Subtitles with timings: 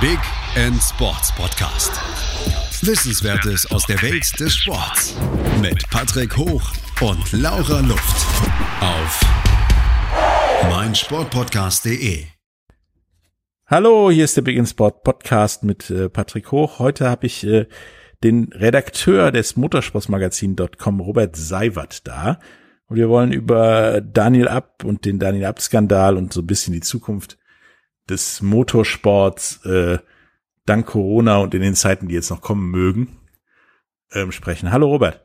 [0.00, 0.20] Big
[0.54, 1.90] End Sports Podcast.
[2.86, 5.16] Wissenswertes aus der Welt des Sports
[5.60, 6.70] mit Patrick Hoch
[7.00, 8.26] und Laura Luft
[8.80, 9.20] auf
[10.70, 12.26] meinsportpodcast.de.
[13.66, 16.78] Hallo, hier ist der Big End Sport Podcast mit äh, Patrick Hoch.
[16.78, 17.66] Heute habe ich äh,
[18.22, 22.38] den Redakteur des Motorsportsmagazin.com, Robert Seiwert, da.
[22.86, 26.82] Und wir wollen über Daniel Abt und den Daniel Abt-Skandal und so ein bisschen die
[26.82, 27.36] Zukunft
[28.08, 29.98] des Motorsports äh,
[30.66, 33.18] dank Corona und in den Zeiten, die jetzt noch kommen mögen,
[34.12, 34.72] ähm, sprechen.
[34.72, 35.24] Hallo Robert.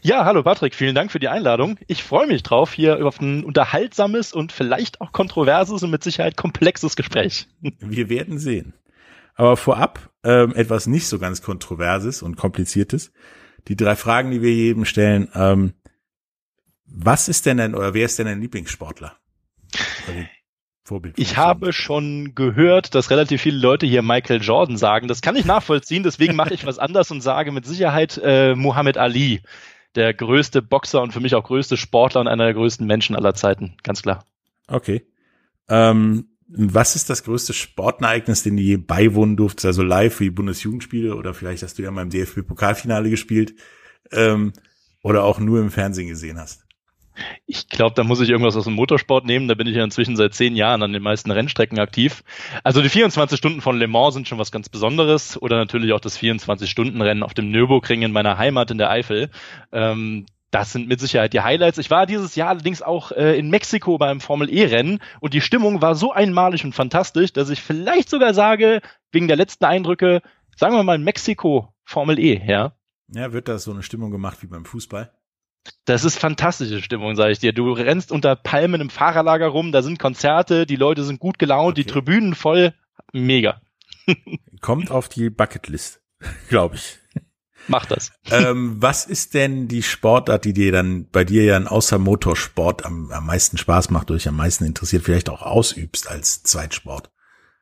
[0.00, 1.78] Ja, hallo Patrick, vielen Dank für die Einladung.
[1.86, 6.36] Ich freue mich drauf, hier auf ein unterhaltsames und vielleicht auch kontroverses und mit Sicherheit
[6.36, 7.46] komplexes Gespräch.
[7.60, 8.72] Wir werden sehen.
[9.34, 13.12] Aber vorab ähm, etwas nicht so ganz kontroverses und kompliziertes.
[13.68, 15.28] Die drei Fragen, die wir jedem stellen.
[15.34, 15.74] Ähm,
[16.86, 19.18] was ist denn dein oder wer ist denn dein Lieblingssportler?
[20.86, 21.18] Vorbild.
[21.18, 25.08] Ich habe schon gehört, dass relativ viele Leute hier Michael Jordan sagen.
[25.08, 28.96] Das kann ich nachvollziehen, deswegen mache ich was anders und sage mit Sicherheit äh, Muhammad
[28.96, 29.42] Ali,
[29.96, 33.34] der größte Boxer und für mich auch größte Sportler und einer der größten Menschen aller
[33.34, 34.24] Zeiten, ganz klar.
[34.68, 35.06] Okay.
[35.68, 41.16] Ähm, was ist das größte Sportereignis, den du je beiwohnen durftest, also live wie Bundesjugendspiele
[41.16, 43.54] oder vielleicht hast du ja mal im DFB-Pokalfinale gespielt
[44.12, 44.52] ähm,
[45.02, 46.65] oder auch nur im Fernsehen gesehen hast?
[47.46, 49.48] Ich glaube, da muss ich irgendwas aus dem Motorsport nehmen.
[49.48, 52.22] Da bin ich ja inzwischen seit zehn Jahren an den meisten Rennstrecken aktiv.
[52.64, 55.40] Also die 24 Stunden von Le Mans sind schon was ganz Besonderes.
[55.40, 59.30] Oder natürlich auch das 24-Stunden-Rennen auf dem Nürburgring in meiner Heimat in der Eifel.
[59.72, 61.78] Ähm, das sind mit Sicherheit die Highlights.
[61.78, 65.82] Ich war dieses Jahr allerdings auch äh, in Mexiko beim Formel E-Rennen und die Stimmung
[65.82, 70.22] war so einmalig und fantastisch, dass ich vielleicht sogar sage, wegen der letzten Eindrücke,
[70.56, 72.72] sagen wir mal Mexiko Formel E, ja.
[73.08, 75.12] Ja, wird das so eine Stimmung gemacht wie beim Fußball?
[75.84, 77.52] Das ist fantastische Stimmung, sage ich dir.
[77.52, 81.72] Du rennst unter Palmen im Fahrerlager rum, da sind Konzerte, die Leute sind gut gelaunt,
[81.72, 81.82] okay.
[81.82, 82.74] die Tribünen voll.
[83.12, 83.60] Mega.
[84.60, 86.00] Kommt auf die Bucketlist,
[86.48, 86.98] glaube ich.
[87.68, 88.12] Mach das.
[88.30, 93.10] Ähm, was ist denn die Sportart, die dir dann bei dir ja außer Motorsport am,
[93.10, 97.10] am meisten Spaß macht, oder dich am meisten interessiert, vielleicht auch ausübst als Zweitsport?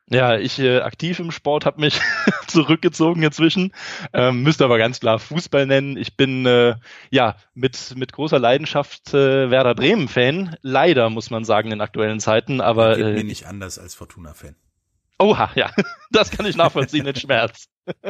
[0.07, 1.99] Ja, ich äh, aktiv im Sport habe mich
[2.47, 3.73] zurückgezogen inzwischen,
[4.13, 5.97] ähm, müsste aber ganz klar Fußball nennen.
[5.97, 6.75] Ich bin äh,
[7.09, 10.57] ja mit mit großer Leidenschaft äh, Werder Bremen Fan.
[10.61, 14.55] Leider muss man sagen in aktuellen Zeiten, aber äh, mir nicht anders als Fortuna Fan.
[15.17, 15.71] Oha, ja,
[16.11, 17.67] das kann ich nachvollziehen, den Schmerz.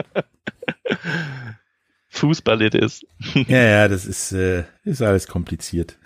[2.09, 3.05] Fußball it ist.
[3.47, 5.97] ja, ja, das ist äh, ist alles kompliziert.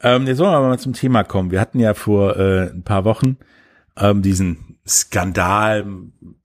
[0.00, 1.52] ähm, jetzt wollen wir aber mal zum Thema kommen.
[1.52, 3.36] Wir hatten ja vor äh, ein paar Wochen
[4.00, 5.86] ähm, diesen Skandal,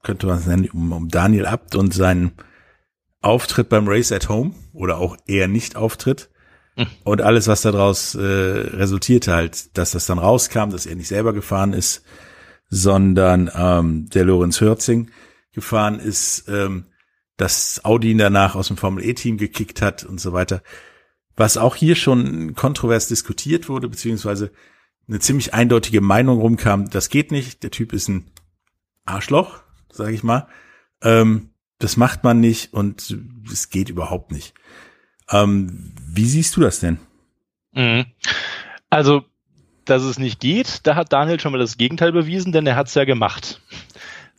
[0.03, 2.33] könnte man es nennen, um, um Daniel Abt und seinen
[3.21, 6.29] Auftritt beim Race at Home oder auch eher nicht Auftritt.
[6.75, 6.88] Hm.
[7.03, 11.33] Und alles, was daraus äh, resultierte, halt, dass das dann rauskam, dass er nicht selber
[11.33, 12.03] gefahren ist,
[12.69, 15.09] sondern ähm, der Lorenz Hörzing
[15.53, 16.85] gefahren ist, ähm,
[17.37, 20.61] dass Audi ihn danach aus dem Formel E-Team gekickt hat und so weiter.
[21.35, 24.51] Was auch hier schon kontrovers diskutiert wurde, beziehungsweise
[25.07, 28.31] eine ziemlich eindeutige Meinung rumkam, das geht nicht, der Typ ist ein
[29.05, 29.61] Arschloch,
[29.91, 30.47] sage ich mal.
[31.01, 31.49] Ähm,
[31.79, 33.16] das macht man nicht und
[33.51, 34.53] es geht überhaupt nicht.
[35.29, 36.99] Ähm, wie siehst du das denn?
[37.73, 38.05] Mhm.
[38.89, 39.25] Also,
[39.83, 42.87] dass es nicht geht, da hat Daniel schon mal das Gegenteil bewiesen, denn er hat
[42.87, 43.61] es ja gemacht.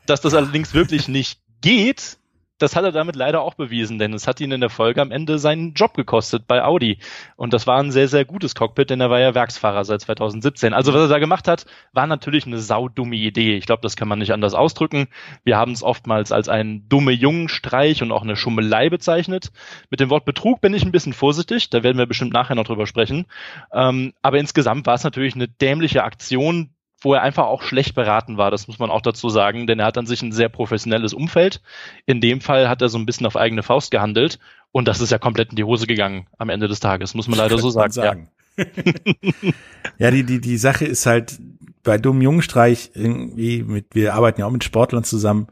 [0.07, 2.19] Dass das allerdings wirklich nicht geht,
[2.59, 5.11] das hat er damit leider auch bewiesen, denn es hat ihn in der Folge am
[5.11, 6.99] Ende seinen Job gekostet bei Audi.
[7.37, 10.73] Und das war ein sehr, sehr gutes Cockpit, denn er war ja Werksfahrer seit 2017.
[10.73, 13.57] Also was er da gemacht hat, war natürlich eine saudumme Idee.
[13.57, 15.09] Ich glaube, das kann man nicht anders ausdrücken.
[15.45, 19.53] Wir haben es oftmals als einen dumme Jungenstreich und auch eine Schummelei bezeichnet.
[19.91, 22.65] Mit dem Wort Betrug bin ich ein bisschen vorsichtig, da werden wir bestimmt nachher noch
[22.67, 23.27] drüber sprechen.
[23.73, 26.71] Ähm, aber insgesamt war es natürlich eine dämliche Aktion,
[27.01, 29.87] wo er einfach auch schlecht beraten war, das muss man auch dazu sagen, denn er
[29.87, 31.61] hat an sich ein sehr professionelles Umfeld.
[32.07, 34.39] In dem Fall hat er so ein bisschen auf eigene Faust gehandelt
[34.73, 37.39] und das ist ja komplett in die Hose gegangen am Ende des Tages, muss man
[37.39, 37.93] leider so sagen.
[37.93, 38.31] sagen.
[38.57, 38.65] Ja.
[39.99, 41.39] ja, die, die, die Sache ist halt
[41.83, 45.49] bei dummen Jungenstreich irgendwie mit, wir arbeiten ja auch mit Sportlern zusammen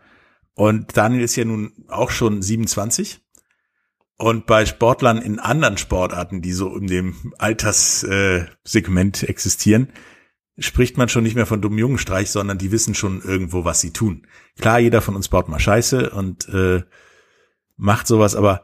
[0.55, 3.21] und Daniel ist ja nun auch schon 27
[4.17, 9.89] und bei Sportlern in anderen Sportarten, die so in dem Alterssegment äh, existieren,
[10.59, 13.93] spricht man schon nicht mehr von dummen Jungenstreich, sondern die wissen schon irgendwo, was sie
[13.93, 14.27] tun.
[14.59, 16.83] Klar, jeder von uns baut mal Scheiße und äh,
[17.77, 18.63] macht sowas, aber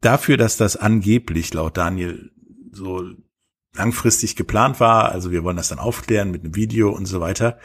[0.00, 2.30] dafür, dass das angeblich laut Daniel
[2.72, 3.04] so
[3.74, 7.58] langfristig geplant war, also wir wollen das dann aufklären mit einem Video und so weiter,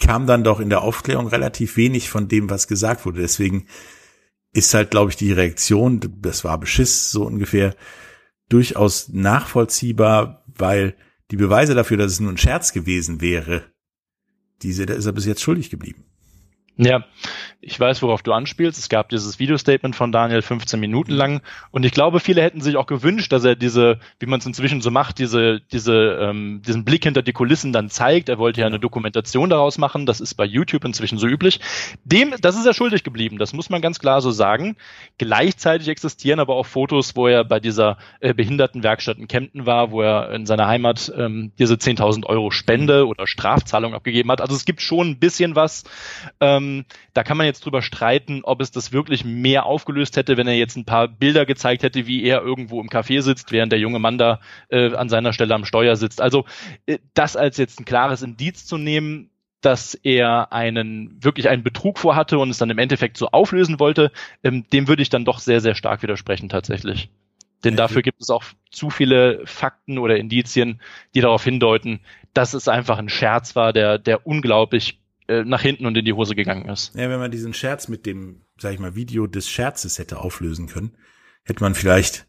[0.00, 3.20] kam dann doch in der Aufklärung relativ wenig von dem, was gesagt wurde.
[3.20, 3.66] Deswegen
[4.52, 7.74] ist halt, glaube ich, die Reaktion, das war Beschiss so ungefähr,
[8.48, 10.96] durchaus nachvollziehbar, weil
[11.30, 13.72] die Beweise dafür, dass es nur ein Scherz gewesen wäre,
[14.62, 16.04] diese, da ist er bis jetzt schuldig geblieben.
[16.78, 17.04] Ja,
[17.62, 18.78] ich weiß, worauf du anspielst.
[18.78, 21.40] Es gab dieses Video-Statement von Daniel 15 Minuten lang
[21.70, 24.82] und ich glaube, viele hätten sich auch gewünscht, dass er diese, wie man es inzwischen
[24.82, 28.28] so macht, diese, diese, ähm, diesen Blick hinter die Kulissen dann zeigt.
[28.28, 30.04] Er wollte ja eine Dokumentation daraus machen.
[30.04, 31.60] Das ist bei YouTube inzwischen so üblich.
[32.04, 33.38] Dem, das ist er schuldig geblieben.
[33.38, 34.76] Das muss man ganz klar so sagen.
[35.16, 40.02] Gleichzeitig existieren aber auch Fotos, wo er bei dieser äh, Behindertenwerkstatt in Kempten war, wo
[40.02, 44.42] er in seiner Heimat ähm, diese 10.000 Euro Spende oder Strafzahlung abgegeben hat.
[44.42, 45.84] Also es gibt schon ein bisschen was.
[46.38, 46.84] Ähm, ähm,
[47.14, 50.54] da kann man jetzt drüber streiten, ob es das wirklich mehr aufgelöst hätte, wenn er
[50.54, 53.98] jetzt ein paar Bilder gezeigt hätte, wie er irgendwo im Café sitzt, während der junge
[53.98, 56.20] Mann da äh, an seiner Stelle am Steuer sitzt.
[56.20, 56.44] Also
[56.86, 59.30] äh, das als jetzt ein klares Indiz zu nehmen,
[59.60, 64.12] dass er einen wirklich einen Betrug vorhatte und es dann im Endeffekt so auflösen wollte,
[64.44, 67.08] ähm, dem würde ich dann doch sehr, sehr stark widersprechen tatsächlich.
[67.64, 70.80] Denn dafür gibt es auch zu viele Fakten oder Indizien,
[71.14, 72.00] die darauf hindeuten,
[72.34, 76.12] dass es einfach ein Scherz war, der, der unglaublich äh, nach hinten und in die
[76.12, 76.94] Hose gegangen ist.
[76.94, 80.66] Ja, wenn man diesen Scherz mit dem, sag ich mal, Video des Scherzes hätte auflösen
[80.66, 80.96] können,
[81.44, 82.26] hätte man vielleicht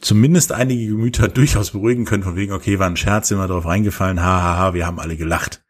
[0.00, 4.20] zumindest einige Gemüter durchaus beruhigen können, von wegen, okay, war ein Scherz, wir drauf reingefallen,
[4.20, 5.64] hahaha, ha, ha, wir haben alle gelacht.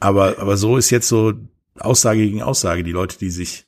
[0.00, 1.34] Aber, aber so ist jetzt so
[1.78, 2.84] Aussage gegen Aussage.
[2.84, 3.66] Die Leute, die sich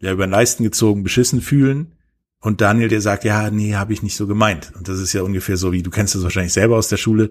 [0.00, 1.96] ja über den Leisten gezogen beschissen fühlen
[2.40, 4.72] und Daniel, der sagt, ja, nee, habe ich nicht so gemeint.
[4.74, 7.30] Und das ist ja ungefähr so, wie du kennst das wahrscheinlich selber aus der Schule.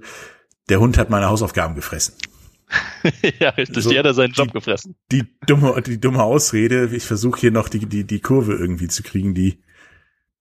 [0.70, 2.16] Der Hund hat meine Hausaufgaben gefressen.
[3.40, 4.96] ja, richtig, so, die hat er seinen Job die, gefressen.
[5.12, 9.04] Die dumme, die dumme Ausrede, ich versuche hier noch die, die, die Kurve irgendwie zu
[9.04, 9.62] kriegen, die,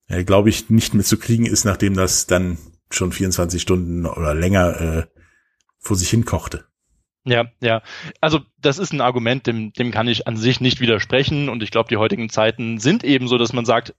[0.07, 2.57] ja, glaube ich, nicht mehr zu kriegen ist, nachdem das dann
[2.89, 5.03] schon 24 Stunden oder länger äh,
[5.79, 6.65] vor sich hin kochte.
[7.23, 7.81] Ja, ja.
[8.19, 11.49] Also das ist ein Argument, dem, dem kann ich an sich nicht widersprechen.
[11.49, 13.93] Und ich glaube, die heutigen Zeiten sind eben so, dass man sagt,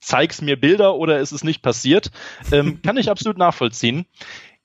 [0.00, 2.10] zeig's mir Bilder oder ist es nicht passiert.
[2.52, 4.06] Ähm, kann ich absolut nachvollziehen.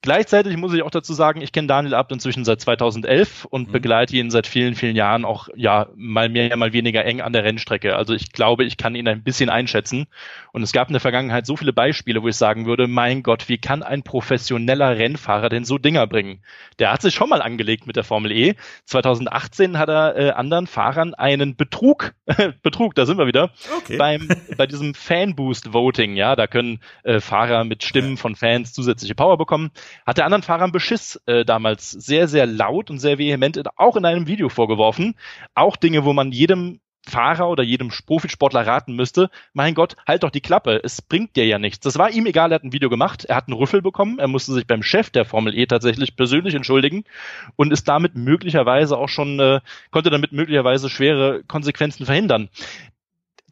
[0.03, 3.71] Gleichzeitig muss ich auch dazu sagen, ich kenne Daniel Abt inzwischen seit 2011 und mhm.
[3.71, 7.43] begleite ihn seit vielen, vielen Jahren auch, ja, mal mehr, mal weniger eng an der
[7.43, 7.95] Rennstrecke.
[7.95, 10.07] Also ich glaube, ich kann ihn ein bisschen einschätzen.
[10.53, 13.47] Und es gab in der Vergangenheit so viele Beispiele, wo ich sagen würde, mein Gott,
[13.47, 16.41] wie kann ein professioneller Rennfahrer denn so Dinger bringen?
[16.79, 18.55] Der hat sich schon mal angelegt mit der Formel E.
[18.85, 22.15] 2018 hat er äh, anderen Fahrern einen Betrug,
[22.63, 23.97] Betrug, da sind wir wieder, okay.
[23.97, 24.27] beim,
[24.57, 29.37] bei diesem Fanboost Voting, ja, da können äh, Fahrer mit Stimmen von Fans zusätzliche Power
[29.37, 29.69] bekommen
[30.05, 34.05] hat der anderen Fahrern Beschiss äh, damals sehr, sehr laut und sehr vehement auch in
[34.05, 35.15] einem Video vorgeworfen.
[35.55, 40.29] Auch Dinge, wo man jedem Fahrer oder jedem Profisportler raten müsste, mein Gott, halt doch
[40.29, 41.79] die Klappe, es bringt dir ja nichts.
[41.79, 44.27] Das war ihm egal, er hat ein Video gemacht, er hat einen Rüffel bekommen, er
[44.27, 47.03] musste sich beim Chef der Formel E tatsächlich persönlich entschuldigen
[47.55, 52.49] und ist damit möglicherweise auch schon, äh, konnte damit möglicherweise schwere Konsequenzen verhindern.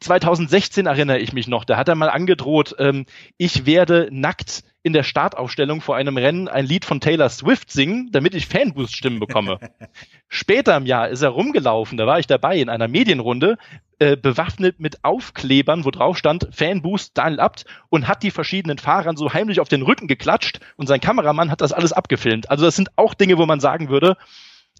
[0.00, 3.06] 2016 erinnere ich mich noch, da hat er mal angedroht, ähm,
[3.36, 8.08] ich werde nackt in der Startaufstellung vor einem Rennen ein Lied von Taylor Swift singen,
[8.12, 9.58] damit ich Fanboost-Stimmen bekomme.
[10.28, 13.58] Später im Jahr ist er rumgelaufen, da war ich dabei in einer Medienrunde,
[13.98, 19.16] äh, bewaffnet mit Aufklebern, wo drauf stand Fanboost Daniel Abt und hat die verschiedenen Fahrern
[19.16, 22.50] so heimlich auf den Rücken geklatscht und sein Kameramann hat das alles abgefilmt.
[22.50, 24.16] Also das sind auch Dinge, wo man sagen würde,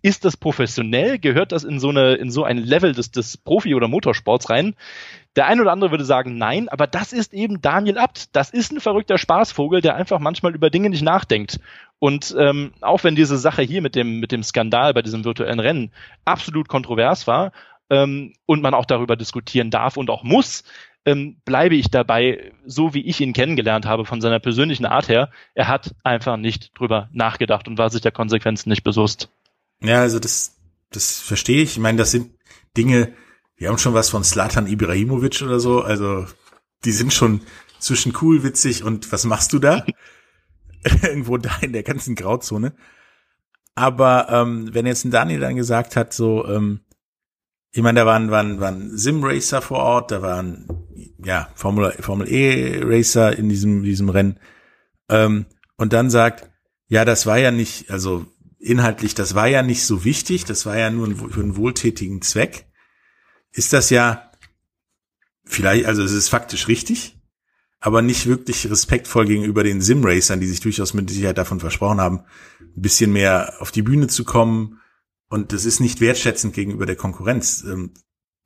[0.02, 1.18] ist das professionell?
[1.18, 4.74] Gehört das in so eine, in so ein Level des, des Profi- oder Motorsports rein?
[5.36, 8.34] Der eine oder andere würde sagen, nein, aber das ist eben Daniel Abt.
[8.34, 11.60] Das ist ein verrückter Spaßvogel, der einfach manchmal über Dinge nicht nachdenkt.
[11.98, 15.60] Und ähm, auch wenn diese Sache hier mit dem, mit dem Skandal bei diesem virtuellen
[15.60, 15.92] Rennen
[16.24, 17.52] absolut kontrovers war
[17.90, 20.64] ähm, und man auch darüber diskutieren darf und auch muss,
[21.04, 25.30] ähm, bleibe ich dabei, so wie ich ihn kennengelernt habe, von seiner persönlichen Art her,
[25.54, 29.30] er hat einfach nicht drüber nachgedacht und war sich der Konsequenzen nicht bewusst.
[29.82, 30.56] Ja, also das,
[30.90, 31.72] das verstehe ich.
[31.72, 32.32] Ich meine, das sind
[32.76, 33.14] Dinge,
[33.56, 36.26] wir haben schon was von Slatan Ibrahimovic oder so, also
[36.84, 37.42] die sind schon
[37.78, 39.84] zwischen cool, witzig und was machst du da?
[41.02, 42.74] Irgendwo da in der ganzen Grauzone.
[43.74, 46.80] Aber ähm, wenn jetzt ein Daniel dann gesagt hat, so, ähm,
[47.72, 50.66] ich meine, da waren, waren, waren Sim-Racer vor Ort, da waren
[51.24, 54.40] ja Formel, Formel E-Racer in diesem, diesem Rennen.
[55.08, 55.46] Ähm,
[55.76, 56.50] und dann sagt,
[56.88, 58.26] ja, das war ja nicht, also
[58.60, 62.66] inhaltlich, das war ja nicht so wichtig, das war ja nur für einen wohltätigen Zweck,
[63.52, 64.30] ist das ja
[65.44, 67.18] vielleicht, also es ist faktisch richtig,
[67.80, 72.20] aber nicht wirklich respektvoll gegenüber den Sim-Racern, die sich durchaus mit Sicherheit davon versprochen haben,
[72.60, 74.80] ein bisschen mehr auf die Bühne zu kommen.
[75.30, 77.64] Und das ist nicht wertschätzend gegenüber der Konkurrenz.
[77.64, 77.94] Ähm,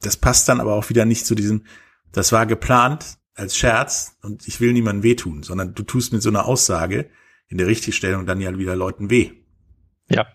[0.01, 1.65] das passt dann aber auch wieder nicht zu diesem,
[2.13, 6.29] das war geplant als Scherz und ich will niemandem wehtun, sondern du tust mit so
[6.29, 7.11] einer Aussage
[7.49, 9.33] in der Richtigstellung dann ja wieder Leuten weh.
[10.09, 10.27] Ja.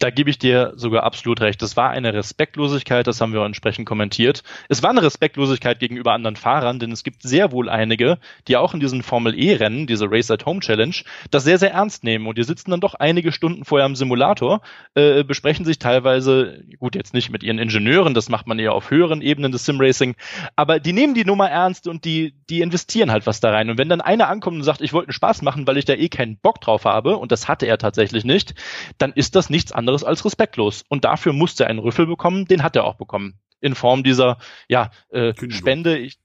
[0.00, 1.60] Da gebe ich dir sogar absolut recht.
[1.60, 4.44] Das war eine Respektlosigkeit, das haben wir auch entsprechend kommentiert.
[4.68, 8.74] Es war eine Respektlosigkeit gegenüber anderen Fahrern, denn es gibt sehr wohl einige, die auch
[8.74, 10.94] in diesen Formel E-Rennen, diese Race at Home Challenge,
[11.32, 12.28] das sehr, sehr ernst nehmen.
[12.28, 14.60] Und die sitzen dann doch einige Stunden vorher im Simulator,
[14.94, 18.92] äh, besprechen sich teilweise, gut, jetzt nicht mit ihren Ingenieuren, das macht man eher auf
[18.92, 20.14] höheren Ebenen des Simracing,
[20.54, 23.68] aber die nehmen die Nummer ernst und die, die investieren halt was da rein.
[23.68, 25.94] Und wenn dann einer ankommt und sagt, ich wollte einen Spaß machen, weil ich da
[25.94, 28.54] eh keinen Bock drauf habe, und das hatte er tatsächlich nicht,
[28.98, 30.84] dann ist das nichts anderes anderes als respektlos.
[30.88, 33.34] Und dafür musste er einen Rüffel bekommen, den hat er auch bekommen.
[33.60, 35.98] In Form dieser, ja, äh, Spende.
[35.98, 36.18] Ich,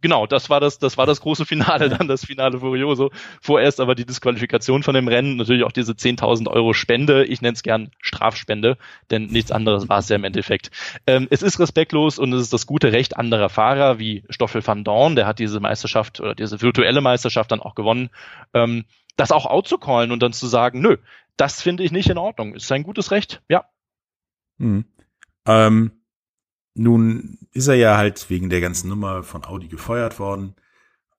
[0.00, 3.10] genau, das war das, das war das große Finale, dann das Finale Furioso.
[3.42, 7.24] Vorerst aber die Disqualifikation von dem Rennen, natürlich auch diese 10.000 Euro Spende.
[7.24, 8.78] Ich nenne es gern Strafspende,
[9.10, 10.70] denn nichts anderes war es ja im Endeffekt.
[11.06, 14.84] Ähm, es ist respektlos und es ist das gute Recht anderer Fahrer, wie Stoffel van
[14.84, 18.10] Dorn, der hat diese Meisterschaft oder diese virtuelle Meisterschaft dann auch gewonnen,
[18.54, 18.84] ähm,
[19.18, 20.96] das auch out zu callen und dann zu sagen, nö,
[21.36, 22.54] das finde ich nicht in Ordnung.
[22.54, 23.64] Ist sein gutes Recht, ja.
[24.58, 24.84] Hm.
[25.44, 25.90] Ähm,
[26.74, 30.54] nun ist er ja halt wegen der ganzen Nummer von Audi gefeuert worden.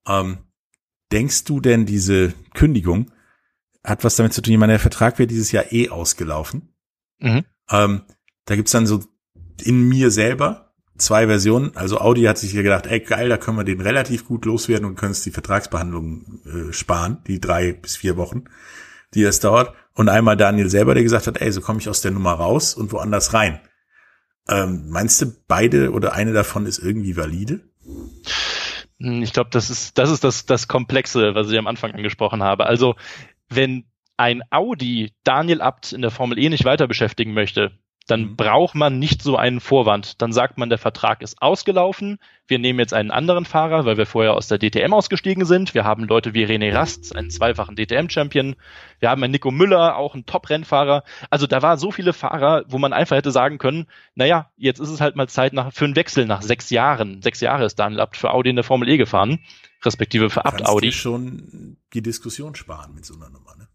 [0.06, 0.38] Ähm,
[1.12, 3.12] denkst du denn, diese Kündigung
[3.84, 4.54] hat was damit zu tun?
[4.54, 6.74] Ich meine, der Vertrag wäre dieses Jahr eh ausgelaufen.
[7.18, 7.44] Mhm.
[7.70, 8.02] Ähm,
[8.46, 9.04] da gibt's dann so
[9.62, 10.69] in mir selber
[11.00, 11.76] zwei Versionen.
[11.76, 14.86] Also Audi hat sich ja gedacht, ey geil, da können wir den relativ gut loswerden
[14.86, 18.44] und können es die Vertragsbehandlung äh, sparen, die drei bis vier Wochen,
[19.14, 19.74] die es dauert.
[19.94, 22.74] Und einmal Daniel selber, der gesagt hat, ey, so komme ich aus der Nummer raus
[22.74, 23.60] und woanders rein.
[24.48, 27.60] Ähm, meinst du, beide oder eine davon ist irgendwie valide?
[29.00, 32.42] Hm, ich glaube, das ist, das ist das, das Komplexe, was ich am Anfang angesprochen
[32.42, 32.66] habe.
[32.66, 32.94] Also,
[33.48, 33.84] wenn
[34.16, 37.72] ein Audi Daniel Abt in der Formel E nicht weiter beschäftigen möchte,
[38.10, 38.36] dann mhm.
[38.36, 40.20] braucht man nicht so einen Vorwand.
[40.20, 42.18] Dann sagt man, der Vertrag ist ausgelaufen.
[42.46, 45.74] Wir nehmen jetzt einen anderen Fahrer, weil wir vorher aus der DTM ausgestiegen sind.
[45.74, 48.56] Wir haben Leute wie René Rast, einen zweifachen DTM-Champion.
[48.98, 51.04] Wir haben einen Nico Müller, auch einen Top-Rennfahrer.
[51.30, 54.90] Also da war so viele Fahrer, wo man einfach hätte sagen können, naja, jetzt ist
[54.90, 57.22] es halt mal Zeit nach, für einen Wechsel nach sechs Jahren.
[57.22, 59.38] Sechs Jahre ist Daniel Abt für Audi in der Formel E gefahren,
[59.84, 60.90] respektive für Abt Audi.
[60.90, 63.68] schon die Diskussion sparen mit so einer Nummer, ne?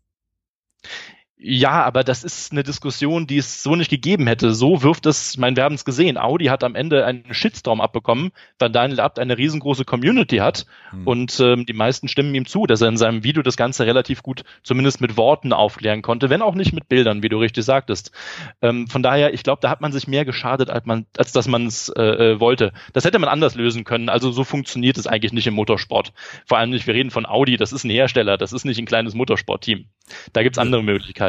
[1.37, 4.53] Ja, aber das ist eine Diskussion, die es so nicht gegeben hätte.
[4.53, 7.81] So wirft es, ich meine, wir haben es gesehen, Audi hat am Ende einen Shitstorm
[7.81, 11.05] abbekommen, weil Daniel Abt eine riesengroße Community hat hm.
[11.05, 14.23] und ähm, die meisten stimmen ihm zu, dass er in seinem Video das Ganze relativ
[14.23, 18.13] gut zumindest mit Worten aufklären konnte, wenn auch nicht mit Bildern, wie du richtig sagtest.
[18.61, 21.49] Ähm, von daher, ich glaube, da hat man sich mehr geschadet, als, man, als dass
[21.49, 22.71] man es äh, äh, wollte.
[22.93, 24.07] Das hätte man anders lösen können.
[24.07, 26.13] Also so funktioniert es eigentlich nicht im Motorsport.
[26.45, 28.85] Vor allem nicht, wir reden von Audi, das ist ein Hersteller, das ist nicht ein
[28.85, 29.89] kleines Motorsportteam.
[30.31, 31.24] Da gibt's andere Möglichkeiten.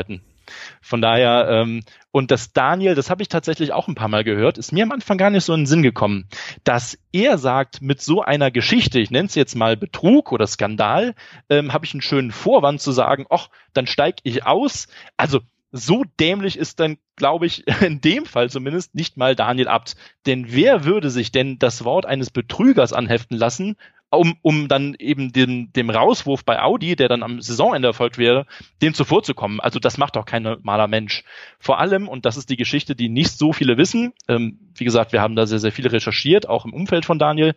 [0.80, 4.58] Von daher, ähm, und das Daniel, das habe ich tatsächlich auch ein paar Mal gehört,
[4.58, 6.28] ist mir am Anfang gar nicht so in den Sinn gekommen,
[6.64, 11.14] dass er sagt, mit so einer Geschichte, ich nenne es jetzt mal Betrug oder Skandal,
[11.50, 14.88] ähm, habe ich einen schönen Vorwand zu sagen, ach, dann steige ich aus.
[15.16, 15.40] Also
[15.72, 19.96] so dämlich ist dann, glaube ich, in dem Fall zumindest nicht mal Daniel Abt.
[20.26, 23.76] Denn wer würde sich denn das Wort eines Betrügers anheften lassen,
[24.10, 28.46] um, um dann eben dem, dem Rauswurf bei Audi, der dann am Saisonende erfolgt wäre,
[28.82, 29.60] dem zuvorzukommen.
[29.60, 31.24] Also das macht doch kein normaler Mensch.
[31.58, 35.12] Vor allem, und das ist die Geschichte, die nicht so viele wissen, ähm, wie gesagt,
[35.12, 37.54] wir haben da sehr, sehr viel recherchiert, auch im Umfeld von Daniel.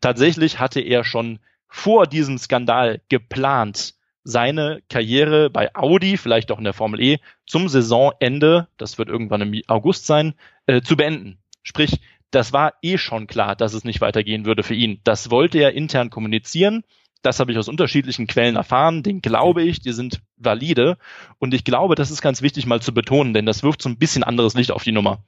[0.00, 1.38] Tatsächlich hatte er schon
[1.68, 7.68] vor diesem Skandal geplant, seine Karriere bei Audi, vielleicht auch in der Formel E, zum
[7.68, 10.34] Saisonende, das wird irgendwann im August sein,
[10.66, 11.38] äh, zu beenden.
[11.62, 12.00] Sprich,
[12.36, 15.00] das war eh schon klar, dass es nicht weitergehen würde für ihn.
[15.04, 16.84] Das wollte er intern kommunizieren.
[17.22, 19.02] Das habe ich aus unterschiedlichen Quellen erfahren.
[19.02, 20.98] Den glaube ich, die sind valide.
[21.38, 23.96] Und ich glaube, das ist ganz wichtig mal zu betonen, denn das wirft so ein
[23.96, 25.24] bisschen anderes Licht auf die Nummer.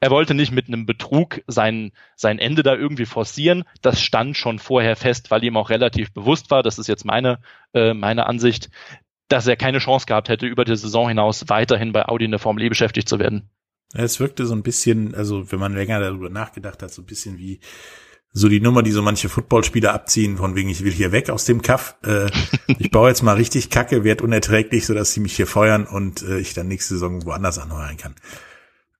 [0.00, 3.62] Er wollte nicht mit einem Betrug sein, sein Ende da irgendwie forcieren.
[3.80, 7.38] Das stand schon vorher fest, weil ihm auch relativ bewusst war, das ist jetzt meine,
[7.74, 8.70] äh, meine Ansicht,
[9.28, 12.40] dass er keine Chance gehabt hätte, über die Saison hinaus weiterhin bei Audi in der
[12.40, 13.48] Formel E beschäftigt zu werden.
[13.92, 17.38] Es wirkte so ein bisschen, also wenn man länger darüber nachgedacht hat, so ein bisschen
[17.38, 17.60] wie
[18.32, 21.44] so die Nummer, die so manche Footballspieler abziehen, von wegen, ich will hier weg aus
[21.44, 21.96] dem Kaff.
[22.04, 22.30] Äh,
[22.78, 26.38] ich baue jetzt mal richtig Kacke, werd unerträglich, sodass sie mich hier feuern und äh,
[26.38, 28.14] ich dann nächste Saison woanders anheuern kann.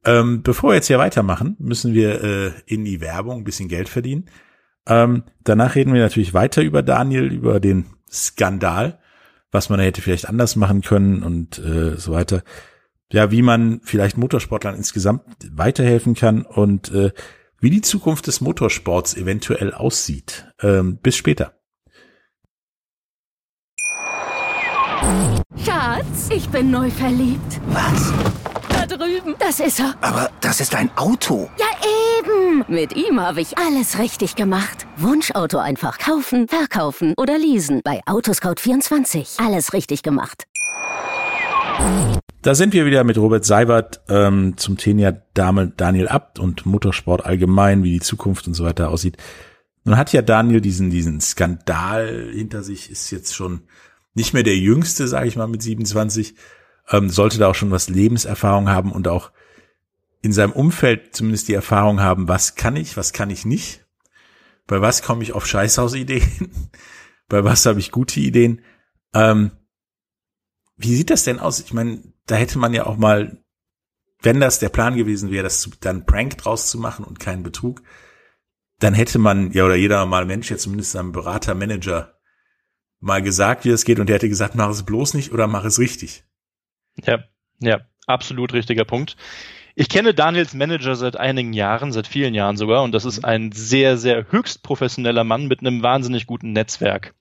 [0.05, 3.89] Ähm, bevor wir jetzt hier weitermachen, müssen wir äh, in die Werbung ein bisschen Geld
[3.89, 4.29] verdienen.
[4.87, 8.99] Ähm, danach reden wir natürlich weiter über Daniel, über den Skandal,
[9.53, 12.43] was man da hätte vielleicht anders machen können und äh, so weiter
[13.13, 17.11] ja, wie man vielleicht Motorsportlern insgesamt weiterhelfen kann und äh,
[17.61, 20.47] wie die Zukunft des Motorsports eventuell aussieht.
[20.63, 21.55] Ähm, bis später.
[25.65, 27.61] Schatz, ich bin neu verliebt.
[27.69, 28.13] Was?
[28.69, 29.35] Da drüben.
[29.39, 29.95] Das ist er.
[30.01, 31.51] Aber das ist ein Auto.
[31.59, 31.67] Ja,
[32.19, 32.65] eben.
[32.69, 34.87] Mit ihm habe ich alles richtig gemacht.
[34.97, 37.81] Wunschauto einfach kaufen, verkaufen oder leasen.
[37.85, 39.45] Bei Autoscout24.
[39.45, 40.45] Alles richtig gemacht.
[42.43, 47.27] Da sind wir wieder mit Robert Seibert ähm, zum Thema Dame Daniel Abt und Motorsport
[47.27, 49.19] allgemein, wie die Zukunft und so weiter aussieht.
[49.85, 53.65] Nun hat ja Daniel diesen diesen Skandal hinter sich, ist jetzt schon
[54.15, 56.35] nicht mehr der Jüngste, sage ich mal, mit 27,
[56.89, 59.33] ähm, sollte da auch schon was Lebenserfahrung haben und auch
[60.23, 63.85] in seinem Umfeld zumindest die Erfahrung haben, was kann ich, was kann ich nicht,
[64.67, 66.71] bei was komme ich auf Scheißhausideen,
[67.29, 68.63] bei was habe ich gute Ideen.
[69.13, 69.51] Ähm,
[70.79, 71.61] wie sieht das denn aus?
[71.61, 73.43] Ich meine, da hätte man ja auch mal,
[74.23, 77.83] wenn das der Plan gewesen wäre, das dann Prank draus zu machen und keinen Betrug,
[78.79, 82.15] dann hätte man, ja, oder jeder normale Mensch ja zumindest seinem Berater, Manager
[83.01, 85.65] mal gesagt, wie es geht, und der hätte gesagt, mach es bloß nicht oder mach
[85.65, 86.25] es richtig.
[87.05, 87.25] Ja,
[87.59, 89.17] ja, absolut richtiger Punkt.
[89.75, 93.53] Ich kenne Daniels Manager seit einigen Jahren, seit vielen Jahren sogar, und das ist ein
[93.53, 97.15] sehr, sehr höchst professioneller Mann mit einem wahnsinnig guten Netzwerk,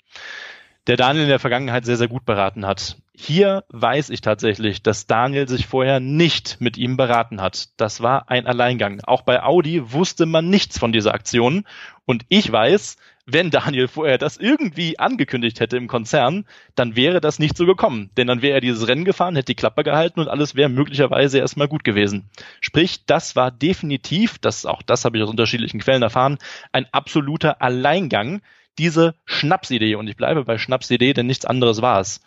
[0.88, 2.98] der Daniel in der Vergangenheit sehr, sehr gut beraten hat.
[3.22, 7.68] Hier weiß ich tatsächlich, dass Daniel sich vorher nicht mit ihm beraten hat.
[7.76, 9.02] Das war ein Alleingang.
[9.04, 11.66] Auch bei Audi wusste man nichts von dieser Aktion.
[12.06, 12.96] Und ich weiß,
[13.26, 16.46] wenn Daniel vorher das irgendwie angekündigt hätte im Konzern,
[16.76, 18.10] dann wäre das nicht so gekommen.
[18.16, 21.40] Denn dann wäre er dieses Rennen gefahren, hätte die Klappe gehalten und alles wäre möglicherweise
[21.40, 22.30] erstmal gut gewesen.
[22.62, 26.38] Sprich, das war definitiv, das, auch das habe ich aus unterschiedlichen Quellen erfahren,
[26.72, 28.42] ein absoluter Alleingang,
[28.80, 29.96] diese Schnapsidee.
[29.96, 32.22] Und ich bleibe bei Schnapsidee, denn nichts anderes war es.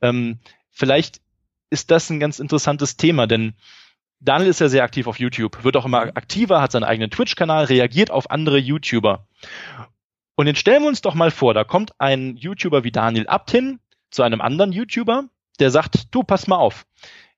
[0.00, 0.38] Ähm,
[0.70, 1.20] vielleicht
[1.68, 3.54] ist das ein ganz interessantes Thema, denn
[4.20, 7.64] Daniel ist ja sehr aktiv auf YouTube, wird auch immer aktiver, hat seinen eigenen Twitch-Kanal,
[7.64, 9.26] reagiert auf andere YouTuber.
[10.36, 13.50] Und jetzt stellen wir uns doch mal vor, da kommt ein YouTuber wie Daniel Abt
[13.50, 15.24] hin zu einem anderen YouTuber,
[15.58, 16.86] der sagt, du, pass mal auf.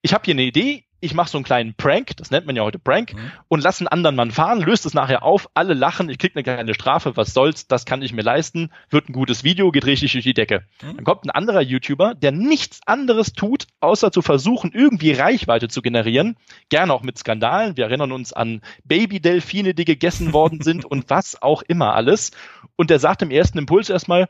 [0.02, 2.62] Ich habe hier eine Idee, ich mache so einen kleinen Prank, das nennt man ja
[2.62, 3.30] heute Prank, mhm.
[3.48, 6.42] und lass einen anderen Mann fahren, löst es nachher auf, alle lachen, ich krieg eine
[6.42, 10.12] kleine Strafe, was soll's, das kann ich mir leisten, wird ein gutes Video, geht richtig
[10.12, 10.64] durch die Decke.
[10.82, 10.96] Mhm.
[10.96, 15.82] Dann kommt ein anderer YouTuber, der nichts anderes tut, außer zu versuchen, irgendwie Reichweite zu
[15.82, 16.36] generieren,
[16.68, 17.76] gerne auch mit Skandalen.
[17.76, 22.32] Wir erinnern uns an Babydelfine, die gegessen worden sind und was auch immer alles.
[22.76, 24.28] Und der sagt im ersten Impuls erstmal,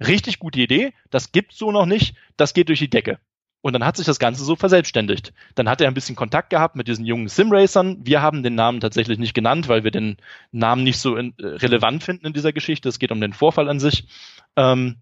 [0.00, 3.18] richtig gute Idee, das gibt's so noch nicht, das geht durch die Decke.
[3.66, 5.32] Und dann hat sich das Ganze so verselbstständigt.
[5.56, 7.96] Dann hat er ein bisschen Kontakt gehabt mit diesen jungen Simracern.
[8.06, 10.18] Wir haben den Namen tatsächlich nicht genannt, weil wir den
[10.52, 12.88] Namen nicht so in, äh, relevant finden in dieser Geschichte.
[12.88, 14.06] Es geht um den Vorfall an sich.
[14.54, 14.98] Ähm,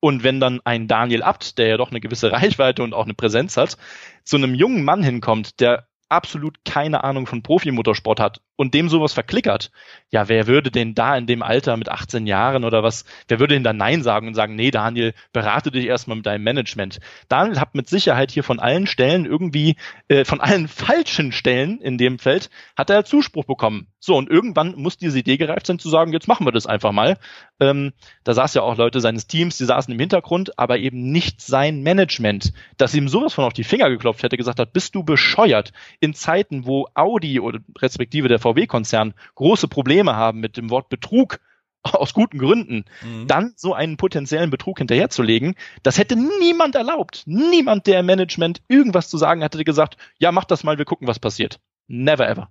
[0.00, 3.12] und wenn dann ein Daniel Abt, der ja doch eine gewisse Reichweite und auch eine
[3.12, 3.76] Präsenz hat,
[4.24, 9.12] zu einem jungen Mann hinkommt, der absolut keine Ahnung von Profimotorsport hat und dem sowas
[9.12, 9.72] verklickert,
[10.10, 13.54] ja, wer würde denn da in dem Alter mit 18 Jahren oder was, wer würde
[13.54, 17.00] denn da Nein sagen und sagen, nee, Daniel, berate dich erstmal mit deinem Management.
[17.28, 19.76] Daniel hat mit Sicherheit hier von allen Stellen irgendwie,
[20.08, 23.88] äh, von allen falschen Stellen in dem Feld, hat er Zuspruch bekommen.
[23.98, 26.92] So, und irgendwann muss diese Idee gereift sein zu sagen, jetzt machen wir das einfach
[26.92, 27.18] mal.
[27.62, 27.92] Ähm,
[28.24, 31.82] da saß ja auch Leute seines Teams, die saßen im Hintergrund, aber eben nicht sein
[31.82, 35.72] Management, dass ihm sowas von auf die Finger geklopft hätte, gesagt hat, bist du bescheuert?
[36.00, 41.38] In Zeiten, wo Audi oder respektive der VW-Konzern große Probleme haben mit dem Wort Betrug,
[41.84, 43.28] aus guten Gründen, mhm.
[43.28, 47.22] dann so einen potenziellen Betrug hinterherzulegen, das hätte niemand erlaubt.
[47.26, 51.06] Niemand, der im Management irgendwas zu sagen hatte, gesagt, ja, mach das mal, wir gucken,
[51.06, 51.60] was passiert.
[51.86, 52.48] Never ever.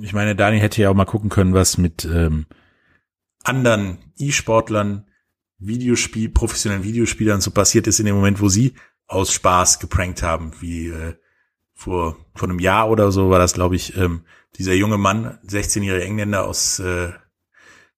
[0.00, 2.46] Ich meine, Dani hätte ja auch mal gucken können, was mit ähm,
[3.48, 5.06] anderen E-Sportlern,
[5.58, 8.74] Videospiel, professionellen Videospielern so passiert ist in dem Moment, wo sie
[9.06, 11.14] aus Spaß geprankt haben, wie äh,
[11.72, 14.22] vor, vor einem Jahr oder so war das, glaube ich, ähm,
[14.56, 17.12] dieser junge Mann, 16-jährige Engländer aus äh,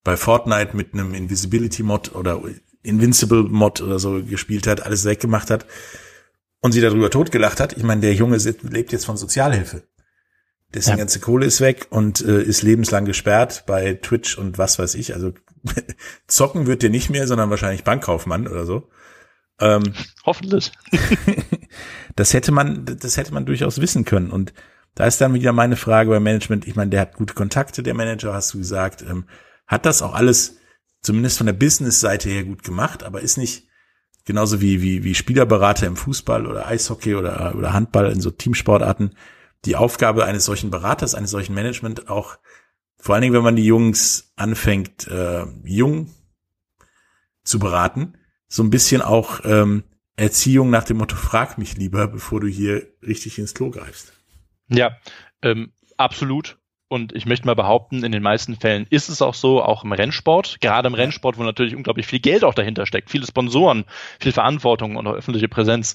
[0.04, 2.42] bei Fortnite mit einem Invisibility-Mod oder
[2.82, 5.66] Invincible-Mod oder so gespielt hat, alles weggemacht hat
[6.60, 7.76] und sie darüber totgelacht hat.
[7.76, 9.87] Ich meine, der Junge lebt jetzt von Sozialhilfe.
[10.74, 10.96] Dessen ja.
[10.96, 15.14] ganze Kohle ist weg und äh, ist lebenslang gesperrt bei Twitch und was weiß ich.
[15.14, 15.32] Also
[16.26, 18.90] zocken wird der nicht mehr, sondern wahrscheinlich Bankkaufmann oder so.
[19.60, 20.72] Ähm, Hoffentlich.
[22.16, 24.30] das hätte man, das hätte man durchaus wissen können.
[24.30, 24.52] Und
[24.94, 26.66] da ist dann wieder meine Frage beim Management.
[26.66, 29.02] Ich meine, der hat gute Kontakte, der Manager, hast du gesagt.
[29.02, 29.24] Ähm,
[29.66, 30.56] hat das auch alles
[31.00, 33.68] zumindest von der Business-Seite her gut gemacht, aber ist nicht
[34.24, 39.14] genauso wie, wie, wie Spielerberater im Fußball oder Eishockey oder, oder Handball in so Teamsportarten
[39.64, 42.38] die Aufgabe eines solchen Beraters, eines solchen Management auch,
[42.96, 46.10] vor allen Dingen, wenn man die Jungs anfängt, äh, jung
[47.44, 48.18] zu beraten,
[48.48, 49.84] so ein bisschen auch ähm,
[50.16, 54.12] Erziehung nach dem Motto, frag mich lieber, bevor du hier richtig ins Klo greifst.
[54.68, 54.96] Ja,
[55.42, 56.58] ähm, absolut.
[56.88, 59.92] Und ich möchte mal behaupten, in den meisten Fällen ist es auch so, auch im
[59.92, 63.84] Rennsport, gerade im Rennsport, wo natürlich unglaublich viel Geld auch dahinter steckt, viele Sponsoren,
[64.18, 65.94] viel Verantwortung und auch öffentliche Präsenz.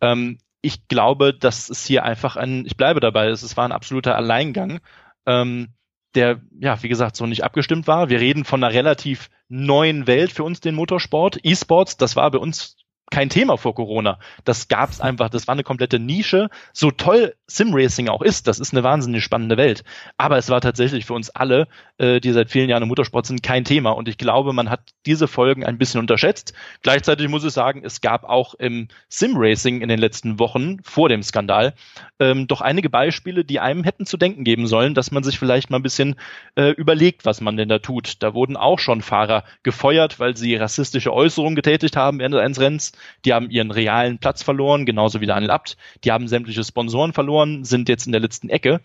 [0.00, 4.16] Ähm, ich glaube, dass es hier einfach ein, ich bleibe dabei, es war ein absoluter
[4.16, 4.80] Alleingang,
[5.26, 5.74] ähm,
[6.14, 8.08] der, ja, wie gesagt, so nicht abgestimmt war.
[8.08, 11.38] Wir reden von einer relativ neuen Welt für uns, den Motorsport.
[11.42, 12.76] E-Sports, das war bei uns
[13.12, 14.18] kein Thema vor Corona.
[14.44, 16.48] Das gab es einfach, das war eine komplette Nische.
[16.72, 19.84] So toll Simracing auch ist, das ist eine wahnsinnig spannende Welt.
[20.16, 23.42] Aber es war tatsächlich für uns alle, äh, die seit vielen Jahren im Motorsport sind,
[23.42, 23.90] kein Thema.
[23.90, 26.54] Und ich glaube, man hat diese Folgen ein bisschen unterschätzt.
[26.82, 31.22] Gleichzeitig muss ich sagen, es gab auch im Simracing in den letzten Wochen vor dem
[31.22, 31.74] Skandal
[32.22, 35.70] ähm, doch einige Beispiele, die einem hätten zu denken geben sollen, dass man sich vielleicht
[35.70, 36.14] mal ein bisschen
[36.54, 38.22] äh, überlegt, was man denn da tut.
[38.22, 42.92] Da wurden auch schon Fahrer gefeuert, weil sie rassistische Äußerungen getätigt haben während eines Rennens.
[43.24, 45.76] Die haben ihren realen Platz verloren, genauso wie Daniel Abt.
[46.04, 48.80] Die haben sämtliche Sponsoren verloren, sind jetzt in der letzten Ecke.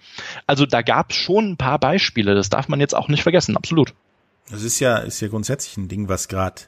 [0.45, 2.35] Also da gab es schon ein paar Beispiele.
[2.35, 3.93] Das darf man jetzt auch nicht vergessen, absolut.
[4.49, 6.61] Das ist ja, ist ja grundsätzlich ein Ding, was gerade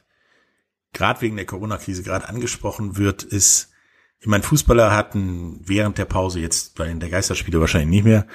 [0.92, 3.70] gerade wegen der Corona-Krise gerade angesprochen wird, ist,
[4.20, 8.26] ich meine, Fußballer hatten während der Pause jetzt bei der Geisterspiele wahrscheinlich nicht mehr,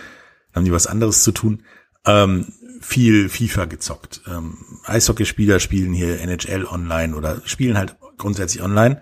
[0.53, 1.63] haben die was anderes zu tun,
[2.05, 4.21] ähm, viel FIFA gezockt.
[4.27, 9.01] Ähm, Eishockeyspieler spielen hier NHL online oder spielen halt grundsätzlich online.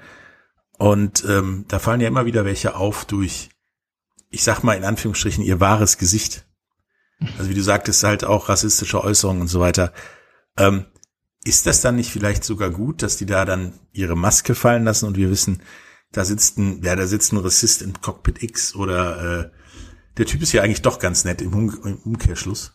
[0.78, 3.50] Und ähm, da fallen ja immer wieder welche auf durch,
[4.30, 6.46] ich sag mal in Anführungsstrichen, ihr wahres Gesicht.
[7.38, 9.94] Also wie du sagtest, halt auch rassistische Äußerungen und so weiter.
[10.58, 10.86] Ähm,
[11.46, 15.06] ist das dann nicht vielleicht sogar gut, dass die da dann ihre Maske fallen lassen
[15.06, 15.62] und wir wissen,
[16.12, 19.52] da sitzt ein, ja, da sitzt ein Rassist im Cockpit X oder äh,
[20.18, 22.74] der Typ ist ja eigentlich doch ganz nett im, um im Umkehrschluss.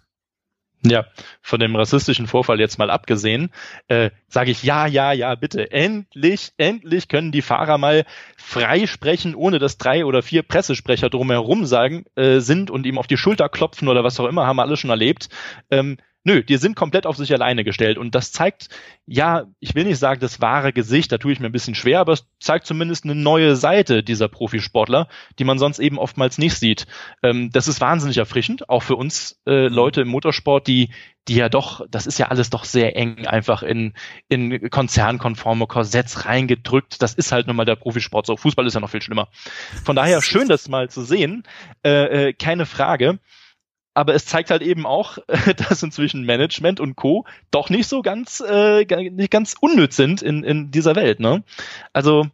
[0.85, 1.07] Ja,
[1.43, 3.51] von dem rassistischen Vorfall jetzt mal abgesehen,
[3.89, 8.05] äh, sage ich ja, ja, ja, bitte, endlich, endlich können die Fahrer mal
[8.37, 13.09] frei sprechen, ohne dass drei oder vier Pressesprecher drumherum sagen äh, sind und ihm auf
[13.09, 15.29] die Schulter klopfen oder was auch immer, haben wir alle schon erlebt.
[15.71, 17.97] Ähm, Nö, die sind komplett auf sich alleine gestellt.
[17.97, 18.69] Und das zeigt,
[19.07, 22.01] ja, ich will nicht sagen, das wahre Gesicht, da tue ich mir ein bisschen schwer,
[22.01, 26.57] aber es zeigt zumindest eine neue Seite dieser Profisportler, die man sonst eben oftmals nicht
[26.57, 26.87] sieht.
[27.23, 30.91] Ähm, das ist wahnsinnig erfrischend, auch für uns äh, Leute im Motorsport, die,
[31.29, 33.95] die ja doch, das ist ja alles doch sehr eng einfach in,
[34.29, 37.01] in konzernkonforme Korsetts reingedrückt.
[37.01, 38.27] Das ist halt nun mal der Profisport.
[38.27, 39.29] So, Fußball ist ja noch viel schlimmer.
[39.83, 41.45] Von daher schön, das mal zu sehen.
[41.83, 43.19] Äh, äh, keine Frage
[43.99, 45.19] aber es zeigt halt eben auch,
[45.69, 47.27] dass inzwischen Management und Co.
[47.51, 51.19] doch nicht so ganz, äh, nicht ganz unnütz sind in, in dieser Welt.
[51.19, 51.43] Ne?
[51.93, 52.25] Also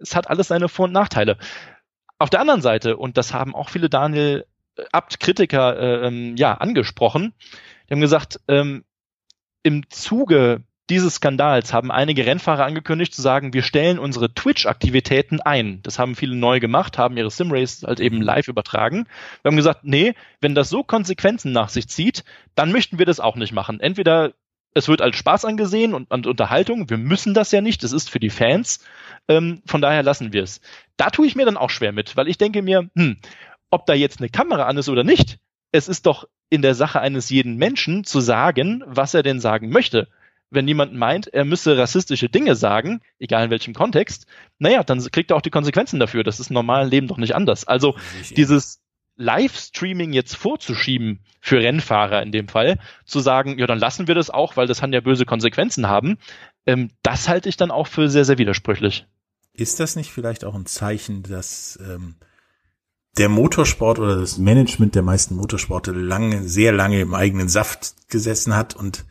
[0.00, 1.38] es hat alles seine Vor- und Nachteile.
[2.18, 4.44] Auf der anderen Seite, und das haben auch viele Daniel
[4.90, 7.32] Abt-Kritiker äh, ähm, ja, angesprochen,
[7.88, 8.82] die haben gesagt, ähm,
[9.62, 15.80] im Zuge dieses Skandals haben einige Rennfahrer angekündigt zu sagen, wir stellen unsere Twitch-Aktivitäten ein.
[15.82, 19.06] Das haben viele neu gemacht, haben ihre Simrace halt eben live übertragen.
[19.42, 23.20] Wir haben gesagt, nee, wenn das so Konsequenzen nach sich zieht, dann möchten wir das
[23.20, 23.80] auch nicht machen.
[23.80, 24.34] Entweder
[24.74, 26.90] es wird als Spaß angesehen und, und Unterhaltung.
[26.90, 27.82] Wir müssen das ja nicht.
[27.82, 28.84] Das ist für die Fans.
[29.28, 30.60] Ähm, von daher lassen wir es.
[30.98, 33.18] Da tue ich mir dann auch schwer mit, weil ich denke mir, hm,
[33.70, 35.38] ob da jetzt eine Kamera an ist oder nicht,
[35.72, 39.70] es ist doch in der Sache eines jeden Menschen zu sagen, was er denn sagen
[39.70, 40.08] möchte
[40.50, 44.26] wenn jemand meint, er müsse rassistische Dinge sagen, egal in welchem Kontext,
[44.58, 46.22] naja, dann kriegt er auch die Konsequenzen dafür.
[46.22, 47.66] Das ist im normalen Leben doch nicht anders.
[47.66, 47.96] Also
[48.36, 48.80] dieses
[49.16, 54.30] Livestreaming jetzt vorzuschieben für Rennfahrer in dem Fall, zu sagen, ja, dann lassen wir das
[54.30, 56.18] auch, weil das kann ja böse Konsequenzen haben,
[56.66, 59.06] ähm, das halte ich dann auch für sehr, sehr widersprüchlich.
[59.52, 62.16] Ist das nicht vielleicht auch ein Zeichen, dass ähm,
[63.18, 68.56] der Motorsport oder das Management der meisten Motorsporte lange, sehr lange im eigenen Saft gesessen
[68.56, 69.04] hat und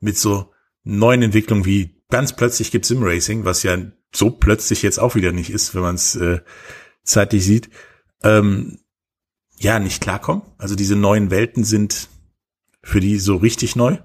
[0.00, 0.52] mit so
[0.86, 3.76] neuen Entwicklungen wie ganz plötzlich gibt Simracing, was ja
[4.14, 6.40] so plötzlich jetzt auch wieder nicht ist, wenn man es äh,
[7.02, 7.68] zeitlich sieht,
[8.22, 8.78] ähm,
[9.58, 10.42] ja, nicht klarkommen.
[10.58, 12.08] Also diese neuen Welten sind
[12.82, 13.98] für die so richtig neu.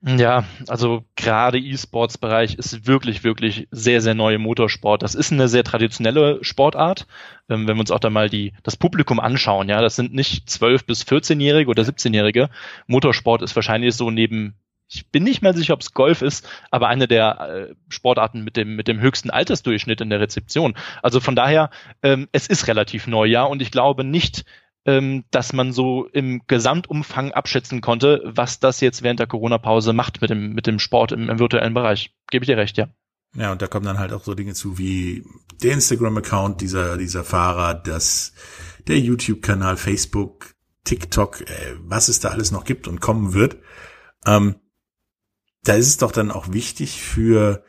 [0.00, 5.02] Ja, also gerade E-Sports-Bereich ist wirklich, wirklich sehr, sehr neu im Motorsport.
[5.02, 7.06] Das ist eine sehr traditionelle Sportart.
[7.48, 10.48] Ähm, wenn wir uns auch da mal die, das Publikum anschauen, ja, das sind nicht
[10.48, 12.48] 12- bis 14-Jährige oder 17-Jährige.
[12.86, 14.54] Motorsport ist wahrscheinlich so neben
[14.88, 18.56] ich bin nicht mal sicher, ob es Golf ist, aber eine der äh, Sportarten mit
[18.56, 20.74] dem, mit dem höchsten Altersdurchschnitt in der Rezeption.
[21.02, 21.70] Also von daher,
[22.02, 24.44] ähm, es ist relativ neu, ja, und ich glaube nicht,
[24.86, 30.22] ähm, dass man so im Gesamtumfang abschätzen konnte, was das jetzt während der Corona-Pause macht
[30.22, 32.14] mit dem, mit dem Sport im, im virtuellen Bereich.
[32.30, 32.88] Gebe ich dir recht, ja.
[33.34, 35.24] Ja, und da kommen dann halt auch so Dinge zu wie
[35.62, 38.32] der Instagram-Account dieser, dieser Fahrer, das,
[38.86, 43.58] der YouTube-Kanal, Facebook, TikTok, äh, was es da alles noch gibt und kommen wird.
[44.24, 44.56] Ähm,
[45.68, 47.62] da ist es doch dann auch wichtig für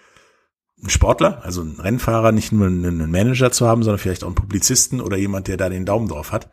[0.80, 4.36] einen Sportler, also einen Rennfahrer, nicht nur einen Manager zu haben, sondern vielleicht auch einen
[4.36, 6.50] Publizisten oder jemand, der da den Daumen drauf hat,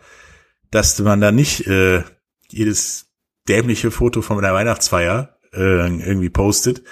[0.70, 2.02] dass man da nicht äh,
[2.48, 3.12] jedes
[3.48, 6.82] dämliche Foto von der Weihnachtsfeier äh, irgendwie postet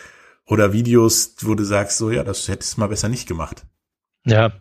[0.47, 3.67] oder Videos, wo du sagst, so ja, das hättest du mal besser nicht gemacht.
[4.25, 4.53] Ja,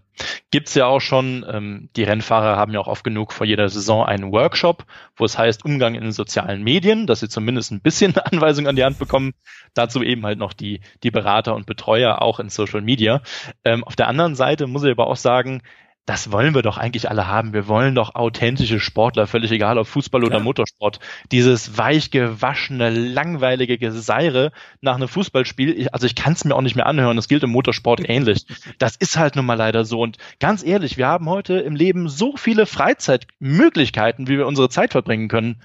[0.52, 1.45] Gibt's ja auch schon.
[1.49, 5.38] Ähm, die Rennfahrer haben ja auch oft genug vor jeder Saison einen Workshop, wo es
[5.38, 8.99] heißt Umgang in den sozialen Medien, dass sie zumindest ein bisschen Anweisung an die Hand
[8.99, 9.34] bekommen.
[9.73, 13.21] Dazu eben halt noch die, die Berater und Betreuer auch in Social Media.
[13.65, 15.63] Ähm, auf der anderen Seite muss ich aber auch sagen,
[16.06, 17.54] das wollen wir doch eigentlich alle haben.
[17.54, 21.00] Wir wollen doch authentische Sportler, völlig egal ob Fußball oder Motorsport.
[21.32, 26.76] Dieses weich gewaschene, langweilige Geseire nach einem Fußballspiel, also ich kann es mir auch nicht
[26.76, 28.46] mehr anhören, das gilt im Motorsport ähnlich.
[28.80, 30.02] Das ist halt nun mal leider so.
[30.02, 34.92] Und ganz ehrlich, wir haben heute im Leben so viele Freizeitmöglichkeiten, wie wir unsere Zeit
[34.92, 35.62] verbringen können.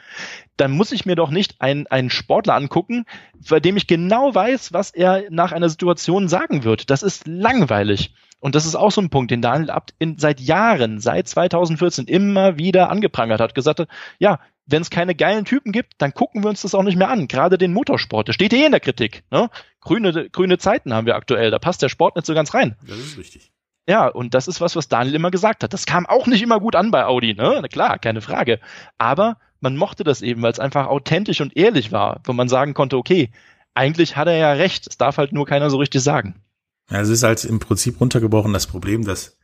[0.57, 3.07] Dann muss ich mir doch nicht einen, einen Sportler angucken,
[3.49, 6.91] bei dem ich genau weiß, was er nach einer Situation sagen wird.
[6.91, 8.13] Das ist langweilig.
[8.41, 12.07] Und das ist auch so ein Punkt, den Daniel Abt in, seit Jahren, seit 2014
[12.07, 16.45] immer wieder angeprangert hat, gesagt hat, ja, wenn es keine geilen Typen gibt, dann gucken
[16.45, 17.27] wir uns das auch nicht mehr an.
[17.27, 19.25] Gerade den Motorsport, der steht eh in der Kritik.
[19.31, 19.49] Ne?
[19.81, 22.77] Grüne, grüne Zeiten haben wir aktuell, da passt der Sport nicht so ganz rein.
[22.87, 23.51] Das ist richtig.
[23.89, 25.73] Ja, und das ist was, was Daniel immer gesagt hat.
[25.73, 27.59] Das kam auch nicht immer gut an bei Audi, ne?
[27.63, 28.61] Na klar, keine Frage.
[28.99, 32.75] Aber man mochte das eben, weil es einfach authentisch und ehrlich war, wo man sagen
[32.75, 33.31] konnte, okay,
[33.73, 36.43] eigentlich hat er ja recht, es darf halt nur keiner so richtig sagen.
[36.91, 39.37] Ja, es ist halt im Prinzip runtergebrochen das Problem, dass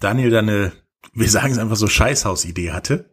[0.00, 0.72] Daniel da eine,
[1.12, 3.10] wir sagen es einfach so, Scheißhausidee hatte.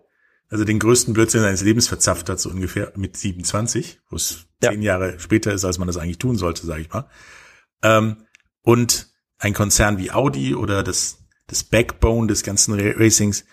[0.50, 4.72] Also den größten Blödsinn seines Lebens verzapft hat, so ungefähr mit 27, wo es ja.
[4.72, 7.10] zehn Jahre später ist, als man das eigentlich tun sollte, sage ich mal.
[7.82, 8.17] Ähm,
[8.62, 13.46] und ein Konzern wie Audi oder das, das Backbone des ganzen Racings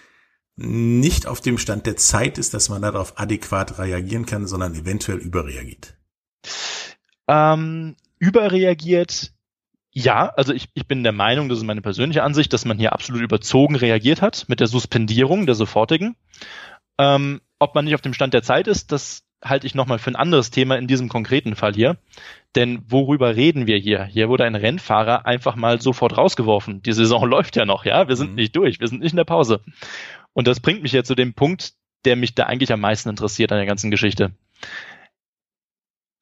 [0.56, 5.18] nicht auf dem Stand der Zeit ist, dass man darauf adäquat reagieren kann, sondern eventuell
[5.18, 5.96] überreagiert.
[7.26, 9.32] Ähm, überreagiert
[9.92, 12.92] ja, also ich, ich bin der Meinung, das ist meine persönliche Ansicht, dass man hier
[12.92, 16.16] absolut überzogen reagiert hat mit der Suspendierung der sofortigen.
[16.98, 20.10] Ähm, ob man nicht auf dem Stand der Zeit ist, das halte ich nochmal für
[20.10, 21.96] ein anderes Thema in diesem konkreten Fall hier.
[22.54, 24.04] Denn worüber reden wir hier?
[24.04, 26.82] Hier wurde ein Rennfahrer einfach mal sofort rausgeworfen.
[26.82, 28.08] Die Saison läuft ja noch, ja.
[28.08, 28.36] Wir sind mhm.
[28.36, 29.60] nicht durch, wir sind nicht in der Pause.
[30.32, 31.72] Und das bringt mich jetzt zu dem Punkt,
[32.04, 34.32] der mich da eigentlich am meisten interessiert an der ganzen Geschichte.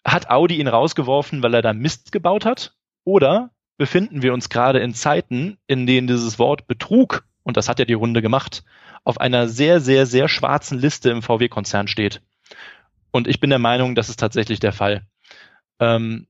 [0.04, 2.74] Hat Audi ihn rausgeworfen, weil er da Mist gebaut hat?
[3.04, 7.78] Oder befinden wir uns gerade in Zeiten, in denen dieses Wort Betrug, und das hat
[7.78, 8.64] ja die Runde gemacht,
[9.04, 12.20] auf einer sehr, sehr, sehr schwarzen Liste im VW-Konzern steht.
[13.10, 15.06] Und ich bin der Meinung, das ist tatsächlich der Fall.
[15.80, 16.26] Ähm,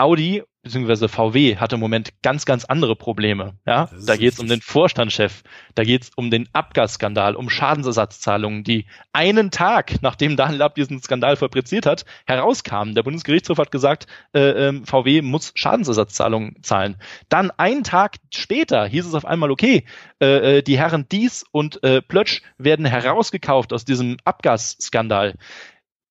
[0.00, 3.54] Audi beziehungsweise VW hatte im Moment ganz, ganz andere Probleme.
[3.66, 5.42] Ja, da geht es um den Vorstandschef,
[5.74, 11.00] da geht es um den Abgasskandal, um Schadensersatzzahlungen, die einen Tag, nachdem Daniel Ab diesen
[11.00, 12.94] Skandal fabriziert hat, herauskamen.
[12.94, 16.96] Der Bundesgerichtshof hat gesagt, äh, äh, VW muss Schadensersatzzahlungen zahlen.
[17.30, 19.84] Dann einen Tag später hieß es auf einmal, okay,
[20.20, 25.36] äh, äh, die Herren Dies und äh, Plötsch werden herausgekauft aus diesem Abgasskandal.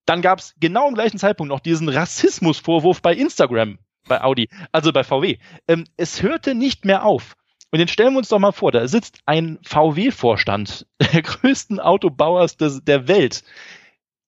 [0.09, 4.91] Dann gab es genau im gleichen Zeitpunkt noch diesen Rassismusvorwurf bei Instagram bei Audi, also
[4.91, 5.37] bei VW.
[5.67, 7.35] Ähm, es hörte nicht mehr auf.
[7.69, 12.57] Und jetzt stellen wir uns doch mal vor, da sitzt ein VW-Vorstand der größten Autobauers
[12.57, 13.43] des, der Welt,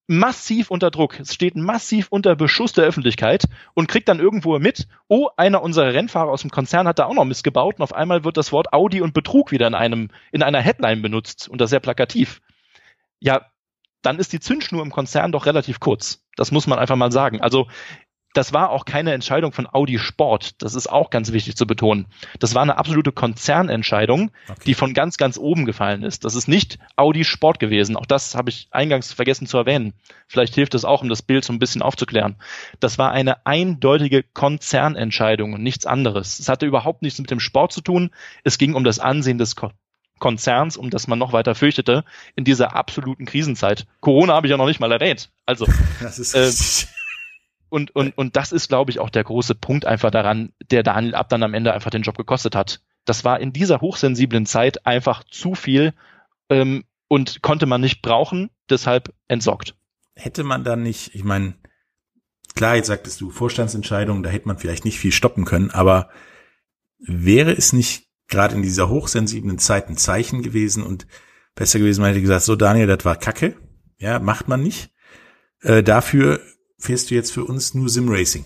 [0.06, 1.20] massiv unter Druck.
[1.20, 5.96] Es steht massiv unter Beschuss der Öffentlichkeit und kriegt dann irgendwo mit, oh, einer unserer
[5.96, 8.72] Rennfahrer aus dem Konzern hat da auch noch missgebaut und auf einmal wird das Wort
[8.72, 12.40] Audi und Betrug wieder in einem, in einer Headline benutzt und das sehr plakativ.
[13.20, 13.51] Ja,
[14.02, 16.24] dann ist die Zündschnur im Konzern doch relativ kurz.
[16.36, 17.42] Das muss man einfach mal sagen.
[17.42, 17.68] Also
[18.34, 20.62] das war auch keine Entscheidung von Audi Sport.
[20.62, 22.08] Das ist auch ganz wichtig zu betonen.
[22.40, 24.62] Das war eine absolute Konzernentscheidung, okay.
[24.68, 26.24] die von ganz, ganz oben gefallen ist.
[26.24, 27.98] Das ist nicht Audi Sport gewesen.
[27.98, 29.94] Auch das habe ich eingangs vergessen zu erwähnen.
[30.28, 32.38] Vielleicht hilft es auch, um das Bild so ein bisschen aufzuklären.
[32.80, 36.40] Das war eine eindeutige Konzernentscheidung und nichts anderes.
[36.40, 38.12] Es hatte überhaupt nichts mit dem Sport zu tun.
[38.44, 39.56] Es ging um das Ansehen des
[40.22, 42.06] Konzerns, um das man noch weiter fürchtete,
[42.36, 43.88] in dieser absoluten Krisenzeit.
[44.00, 45.32] Corona habe ich ja noch nicht mal erwähnt.
[45.46, 45.68] Also,
[46.02, 46.88] das ist äh,
[47.68, 51.16] und, und, und das ist, glaube ich, auch der große Punkt einfach daran, der Daniel
[51.16, 52.82] Ab dann am Ende einfach den Job gekostet hat.
[53.06, 55.94] Das war in dieser hochsensiblen Zeit einfach zu viel
[56.50, 59.76] ähm, und konnte man nicht brauchen, deshalb entsorgt.
[60.16, 61.56] Hätte man dann nicht, ich meine,
[62.56, 66.10] klar, jetzt sagtest du Vorstandsentscheidungen, da hätte man vielleicht nicht viel stoppen können, aber
[67.00, 71.06] wäre es nicht gerade in dieser hochsensiblen Zeit ein Zeichen gewesen und
[71.54, 73.56] besser gewesen, man hätte gesagt, so Daniel, das war Kacke,
[74.00, 74.92] ja, macht man nicht.
[75.62, 76.42] Äh, dafür
[76.80, 78.46] fährst du jetzt für uns nur Simracing?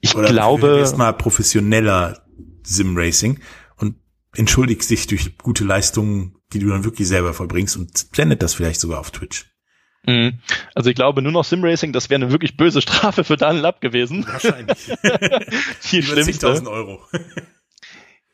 [0.00, 0.78] Ich Oder glaube.
[0.78, 2.24] Erstmal professioneller
[2.62, 3.40] Simracing
[3.76, 3.96] und
[4.34, 8.80] entschuldigst dich durch gute Leistungen, die du dann wirklich selber vollbringst und sendet das vielleicht
[8.80, 9.50] sogar auf Twitch.
[10.06, 10.38] Mhm.
[10.74, 13.80] Also ich glaube, nur noch Simracing, das wäre eine wirklich böse Strafe für Daniel Lapp
[13.80, 14.26] gewesen.
[14.26, 14.92] Wahrscheinlich.
[15.90, 16.48] Die schlimmste.
[16.66, 17.00] Euro.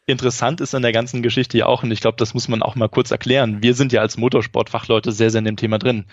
[0.08, 2.76] Interessant ist an der ganzen Geschichte ja auch, und ich glaube, das muss man auch
[2.76, 3.60] mal kurz erklären.
[3.60, 6.04] Wir sind ja als Motorsportfachleute sehr, sehr in dem Thema drin.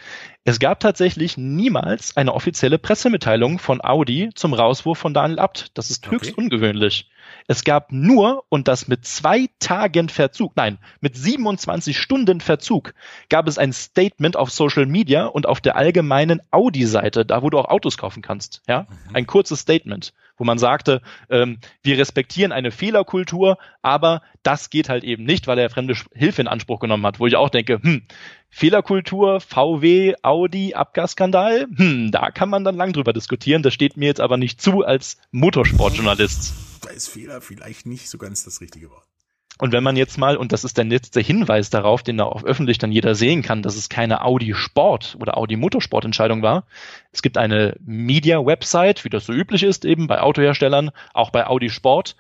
[0.44, 5.78] Es gab tatsächlich niemals eine offizielle Pressemitteilung von Audi zum Rauswurf von Daniel Abt.
[5.78, 6.42] Das ist höchst okay.
[6.42, 7.08] ungewöhnlich.
[7.48, 12.94] Es gab nur, und das mit zwei Tagen Verzug, nein, mit 27 Stunden Verzug,
[13.30, 17.60] gab es ein Statement auf Social Media und auf der allgemeinen Audi-Seite, da wo du
[17.60, 18.62] auch Autos kaufen kannst.
[18.68, 19.16] Ja, mhm.
[19.16, 25.04] ein kurzes Statement, wo man sagte, ähm, wir respektieren eine Fehlerkultur, aber das geht halt
[25.04, 27.20] eben nicht, weil er fremde Hilfe in Anspruch genommen hat.
[27.20, 28.04] Wo ich auch denke, hm,
[28.50, 33.64] Fehlerkultur, VW, Audi, Abgasskandal, hm, da kann man dann lang drüber diskutieren.
[33.64, 36.73] Das steht mir jetzt aber nicht zu als Motorsportjournalist.
[36.84, 39.08] Da ist Fehler vielleicht nicht so ganz das richtige Wort.
[39.60, 42.44] Und wenn man jetzt mal, und das ist der letzte Hinweis darauf, den da auch
[42.44, 46.66] öffentlich dann jeder sehen kann, dass es keine Audi Sport oder Audi Motorsport Entscheidung war.
[47.12, 51.46] Es gibt eine Media Website, wie das so üblich ist, eben bei Autoherstellern, auch bei
[51.46, 52.16] Audi Sport.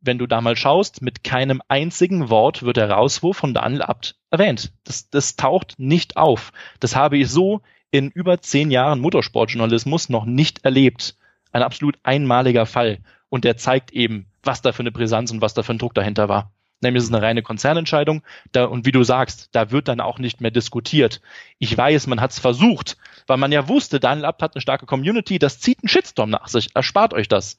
[0.00, 4.16] Wenn du da mal schaust, mit keinem einzigen Wort wird der Rauswurf von Daniel Abt
[4.30, 4.72] erwähnt.
[4.84, 6.52] Das, das taucht nicht auf.
[6.80, 11.16] Das habe ich so in über zehn Jahren Motorsportjournalismus noch nicht erlebt.
[11.52, 13.00] Ein absolut einmaliger Fall.
[13.30, 15.94] Und der zeigt eben, was da für eine Brisanz und was da für ein Druck
[15.94, 16.52] dahinter war.
[16.82, 18.22] Nämlich es ist eine reine Konzernentscheidung.
[18.52, 21.20] Da, und wie du sagst, da wird dann auch nicht mehr diskutiert.
[21.58, 24.86] Ich weiß, man hat es versucht, weil man ja wusste, Daniel Abt hat eine starke
[24.86, 27.58] Community, das zieht einen Shitstorm nach sich, erspart euch das.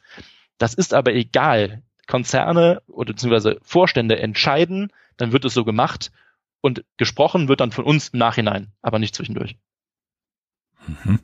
[0.57, 1.83] Das ist aber egal.
[2.07, 6.11] Konzerne oder beziehungsweise Vorstände entscheiden, dann wird es so gemacht
[6.59, 9.55] und gesprochen wird dann von uns im Nachhinein, aber nicht zwischendurch.
[10.87, 11.19] Mhm.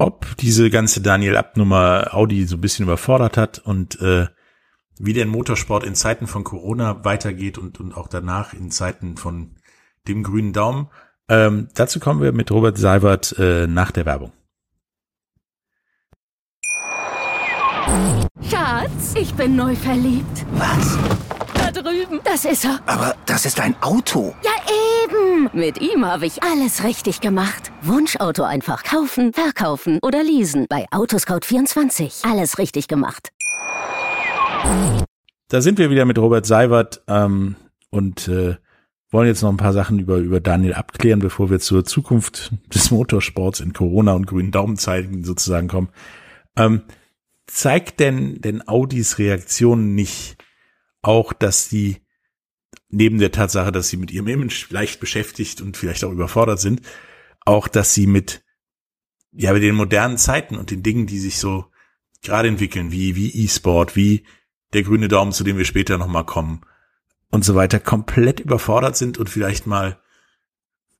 [0.00, 4.28] Ob diese ganze Daniel Abt-Nummer Audi so ein bisschen überfordert hat und äh,
[4.98, 9.56] wie der Motorsport in Zeiten von Corona weitergeht und, und auch danach in Zeiten von
[10.08, 10.88] dem grünen Daumen.
[11.28, 14.32] Ähm, dazu kommen wir mit Robert Seibert äh, nach der Werbung.
[18.48, 20.46] Schatz, ich bin neu verliebt.
[20.52, 20.98] Was?
[22.32, 22.80] Das ist er.
[22.86, 24.32] Aber das ist ein Auto.
[24.44, 24.52] Ja,
[25.02, 25.50] eben.
[25.52, 27.72] Mit ihm habe ich alles richtig gemacht.
[27.82, 30.66] Wunschauto einfach kaufen, verkaufen oder leasen.
[30.68, 32.30] Bei Autoscout24.
[32.30, 33.32] Alles richtig gemacht.
[35.48, 37.56] Da sind wir wieder mit Robert Seiwert ähm,
[37.90, 38.54] und äh,
[39.10, 42.92] wollen jetzt noch ein paar Sachen über, über Daniel abklären, bevor wir zur Zukunft des
[42.92, 45.88] Motorsports in Corona und grünen Daumenzeiten sozusagen kommen.
[46.56, 46.82] Ähm,
[47.48, 50.36] zeigt denn, denn Audis Reaktion nicht
[51.02, 51.96] auch, dass sie
[52.90, 56.82] neben der Tatsache, dass sie mit ihrem Image leicht beschäftigt und vielleicht auch überfordert sind,
[57.44, 58.42] auch, dass sie mit,
[59.32, 61.66] ja, mit den modernen Zeiten und den Dingen, die sich so
[62.22, 64.24] gerade entwickeln, wie, wie E-Sport, wie
[64.72, 66.62] der grüne Daumen, zu dem wir später nochmal kommen
[67.30, 70.00] und so weiter, komplett überfordert sind und vielleicht mal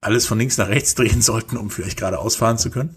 [0.00, 2.96] alles von links nach rechts drehen sollten, um vielleicht gerade ausfahren zu können?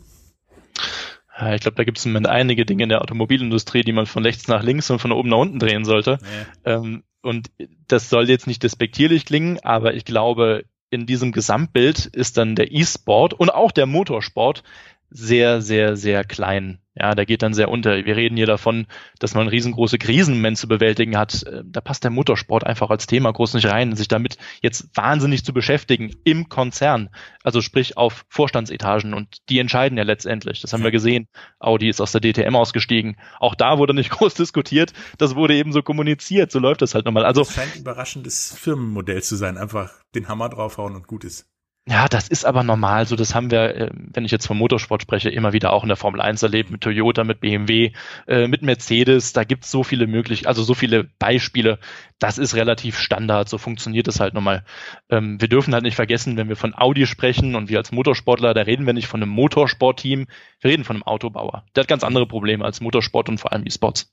[1.35, 4.61] Ich glaube, da gibt es einige Dinge in der Automobilindustrie, die man von rechts nach
[4.61, 6.19] links und von oben nach unten drehen sollte.
[6.65, 6.75] Ja.
[6.75, 7.49] Ähm, und
[7.87, 12.71] das soll jetzt nicht despektierlich klingen, aber ich glaube, in diesem Gesamtbild ist dann der
[12.71, 14.63] E-Sport und auch der Motorsport
[15.09, 16.82] sehr, sehr, sehr klein.
[16.95, 18.05] Ja, der geht dann sehr unter.
[18.05, 18.85] Wir reden hier davon,
[19.17, 21.43] dass man riesengroße Krisen im Moment zu bewältigen hat.
[21.43, 25.43] Äh, da passt der Motorsport einfach als Thema groß nicht rein, sich damit jetzt wahnsinnig
[25.43, 27.09] zu beschäftigen im Konzern.
[27.43, 30.61] Also sprich auf Vorstandsetagen und die entscheiden ja letztendlich.
[30.61, 31.27] Das haben wir gesehen.
[31.59, 33.17] Audi ist aus der DTM ausgestiegen.
[33.39, 34.93] Auch da wurde nicht groß diskutiert.
[35.17, 36.51] Das wurde eben so kommuniziert.
[36.51, 37.25] So läuft das halt nochmal.
[37.25, 37.41] Also.
[37.41, 39.57] Das scheint ein überraschendes Firmenmodell zu sein.
[39.57, 41.52] Einfach den Hammer draufhauen und gut ist.
[41.85, 43.17] Ja, das ist aber normal so.
[43.17, 45.97] Das haben wir, äh, wenn ich jetzt vom Motorsport spreche, immer wieder auch in der
[45.97, 47.91] Formel 1 erlebt, mit Toyota, mit BMW,
[48.25, 49.33] äh, mit Mercedes.
[49.33, 51.79] Da gibt's so viele möglich, also so viele Beispiele.
[52.19, 53.49] Das ist relativ Standard.
[53.49, 54.63] So funktioniert es halt nochmal.
[55.09, 58.53] Ähm, wir dürfen halt nicht vergessen, wenn wir von Audi sprechen und wir als Motorsportler,
[58.53, 60.27] da reden wir nicht von einem Motorsportteam,
[60.61, 61.65] wir reden von einem Autobauer.
[61.75, 64.09] Der hat ganz andere Probleme als Motorsport und vor allem E-Sports.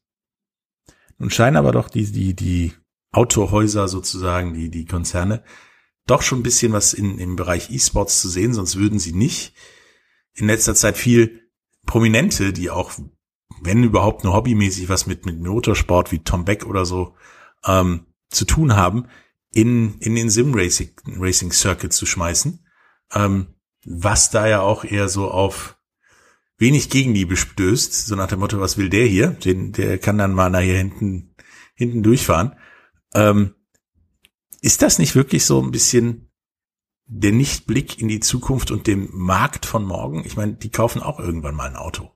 [1.18, 2.72] Nun scheinen aber doch die, die, die
[3.12, 5.44] Autohäuser sozusagen, die, die Konzerne,
[6.06, 9.54] doch schon ein bisschen was in, im Bereich E-Sports zu sehen, sonst würden sie nicht
[10.34, 11.50] in letzter Zeit viel
[11.86, 12.92] Prominente, die auch,
[13.62, 17.14] wenn überhaupt nur hobbymäßig was mit, mit Motorsport wie Tom Beck oder so
[17.64, 19.06] ähm, zu tun haben,
[19.52, 22.64] in, in den Sim-Racing Racing Circuit zu schmeißen.
[23.12, 25.76] Ähm, was da ja auch eher so auf
[26.58, 29.28] wenig Gegenliebe stößt, so nach dem Motto, was will der hier?
[29.28, 31.34] Den, der kann dann mal nachher hinten,
[31.74, 32.56] hinten durchfahren.
[33.14, 33.54] Ähm,
[34.60, 36.30] ist das nicht wirklich so ein bisschen
[37.06, 40.24] der Nichtblick in die Zukunft und dem Markt von morgen?
[40.24, 42.10] Ich meine, die kaufen auch irgendwann mal ein Auto.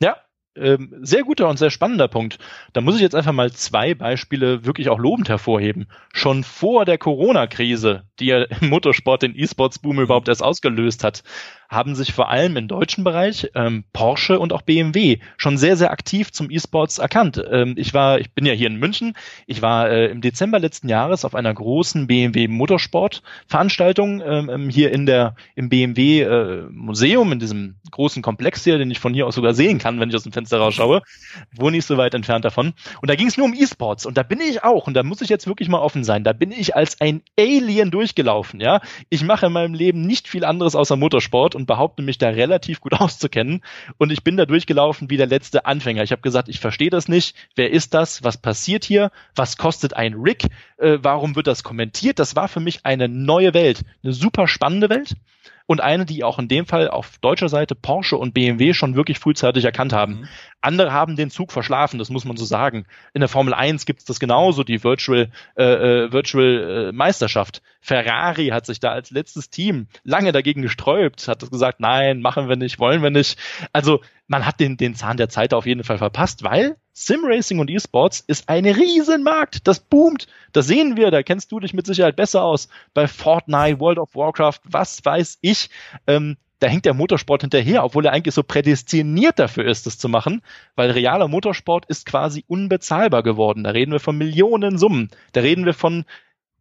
[0.00, 0.16] Ja,
[0.56, 2.38] ähm, sehr guter und sehr spannender Punkt.
[2.72, 5.88] Da muss ich jetzt einfach mal zwei Beispiele wirklich auch lobend hervorheben.
[6.12, 11.22] Schon vor der Corona-Krise, die ja im Motorsport den E-Sports-Boom überhaupt erst ausgelöst hat,
[11.68, 15.90] haben sich vor allem im deutschen Bereich ähm, Porsche und auch BMW schon sehr, sehr
[15.90, 17.42] aktiv zum E-Sports erkannt.
[17.50, 19.14] Ähm, ich war, ich bin ja hier in München,
[19.46, 24.70] ich war äh, im Dezember letzten Jahres auf einer großen BMW Motorsport Veranstaltung ähm, ähm,
[24.70, 29.12] hier in der im BMW äh, Museum, in diesem großen Komplex hier, den ich von
[29.12, 31.02] hier aus sogar sehen kann, wenn ich aus dem Fenster rausschaue.
[31.54, 32.72] Wohne nicht so weit entfernt davon.
[33.02, 34.06] Und da ging es nur um E-Sports.
[34.06, 36.32] Und da bin ich auch, und da muss ich jetzt wirklich mal offen sein, da
[36.32, 38.80] bin ich als ein Alien durchgelaufen, ja.
[39.10, 42.80] Ich mache in meinem Leben nicht viel anderes außer Motorsport und behaupte mich da relativ
[42.80, 43.62] gut auszukennen.
[43.98, 46.04] Und ich bin da durchgelaufen wie der letzte Anfänger.
[46.04, 47.36] Ich habe gesagt, ich verstehe das nicht.
[47.56, 48.22] Wer ist das?
[48.22, 49.10] Was passiert hier?
[49.34, 50.44] Was kostet ein Rig?
[50.78, 52.20] Äh, warum wird das kommentiert?
[52.20, 53.82] Das war für mich eine neue Welt.
[54.02, 55.16] Eine super spannende Welt
[55.66, 59.18] und eine, die auch in dem Fall auf deutscher Seite Porsche und BMW schon wirklich
[59.18, 60.20] frühzeitig erkannt haben.
[60.20, 60.28] Mhm.
[60.60, 62.86] Andere haben den Zug verschlafen, das muss man so sagen.
[63.12, 67.62] In der Formel 1 gibt es das genauso, die Virtual, äh, äh, Virtual äh, Meisterschaft.
[67.80, 72.56] Ferrari hat sich da als letztes Team lange dagegen gesträubt, hat gesagt, nein, machen wir
[72.56, 73.38] nicht, wollen wir nicht.
[73.72, 76.76] Also man hat den, den Zahn der Zeit auf jeden Fall verpasst, weil
[77.06, 79.66] Simracing und E-Sports ist ein Riesenmarkt.
[79.66, 80.26] Das boomt.
[80.52, 81.10] Das sehen wir.
[81.10, 82.68] Da kennst du dich mit Sicherheit besser aus.
[82.94, 85.70] Bei Fortnite, World of Warcraft, was weiß ich.
[86.06, 90.08] Ähm, da hängt der Motorsport hinterher, obwohl er eigentlich so prädestiniert dafür ist, das zu
[90.08, 90.42] machen,
[90.74, 93.62] weil realer Motorsport ist quasi unbezahlbar geworden.
[93.62, 95.08] Da reden wir von Millionen Summen.
[95.32, 96.04] Da reden wir von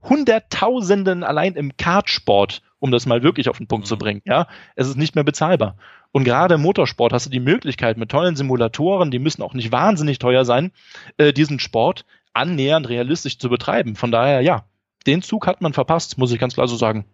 [0.04, 4.00] Hunderttausenden allein im Kartsport, um das mal wirklich auf den Punkt zu mhm.
[4.00, 4.22] bringen.
[4.26, 5.78] Ja, es ist nicht mehr bezahlbar.
[6.12, 9.72] Und gerade im Motorsport hast du die Möglichkeit mit tollen Simulatoren, die müssen auch nicht
[9.72, 10.72] wahnsinnig teuer sein,
[11.18, 13.96] äh, diesen Sport annähernd realistisch zu betreiben.
[13.96, 14.66] Von daher, ja,
[15.06, 17.06] den Zug hat man verpasst, muss ich ganz klar so sagen.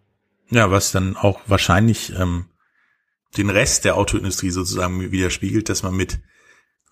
[0.50, 2.46] Ja, was dann auch wahrscheinlich ähm,
[3.36, 6.20] den Rest der Autoindustrie sozusagen widerspiegelt, dass man mit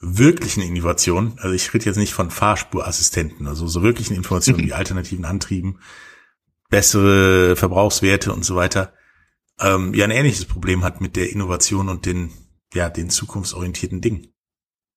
[0.01, 5.25] wirklichen Innovationen, also ich rede jetzt nicht von Fahrspurassistenten, also so wirklichen Informationen wie alternativen
[5.25, 5.79] Antrieben,
[6.73, 8.95] bessere Verbrauchswerte und so weiter,
[9.61, 12.31] ähm, ja ein ähnliches Problem hat mit der Innovation und den,
[12.73, 14.29] ja, den zukunftsorientierten Dingen.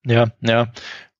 [0.06, 0.72] Ja, ja.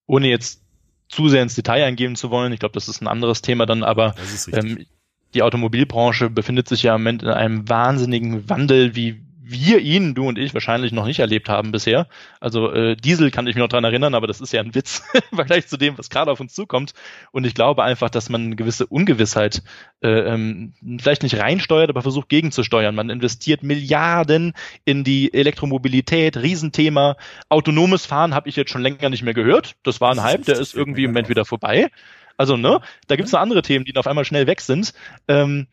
[0.07, 0.63] Ohne jetzt
[1.09, 3.83] zu sehr ins Detail eingehen zu wollen, ich glaube, das ist ein anderes Thema dann,
[3.83, 4.15] aber
[4.51, 4.87] ähm,
[5.35, 10.27] die Automobilbranche befindet sich ja im Moment in einem wahnsinnigen Wandel, wie wir ihn, du
[10.27, 12.09] und ich, wahrscheinlich noch nicht erlebt haben bisher.
[12.41, 15.05] Also äh, Diesel kann ich mich noch dran erinnern, aber das ist ja ein Witz
[15.31, 16.95] im Vergleich zu dem, was gerade auf uns zukommt.
[17.31, 19.63] Und ich glaube einfach, dass man eine gewisse Ungewissheit
[20.03, 22.95] äh, ähm, vielleicht nicht reinsteuert, aber versucht gegenzusteuern.
[22.95, 24.53] Man investiert Milliarden
[24.85, 27.17] in die Elektromobilität, Riesenthema.
[27.49, 29.77] Autonomes Fahren habe ich jetzt schon länger nicht mehr gehört.
[29.85, 31.91] Das war ein Hype, der ist irgendwie im Moment wieder vorbei.
[32.37, 34.93] Also, ne, da gibt's noch andere Themen, die auf einmal schnell weg sind.
[35.29, 35.69] Ähm,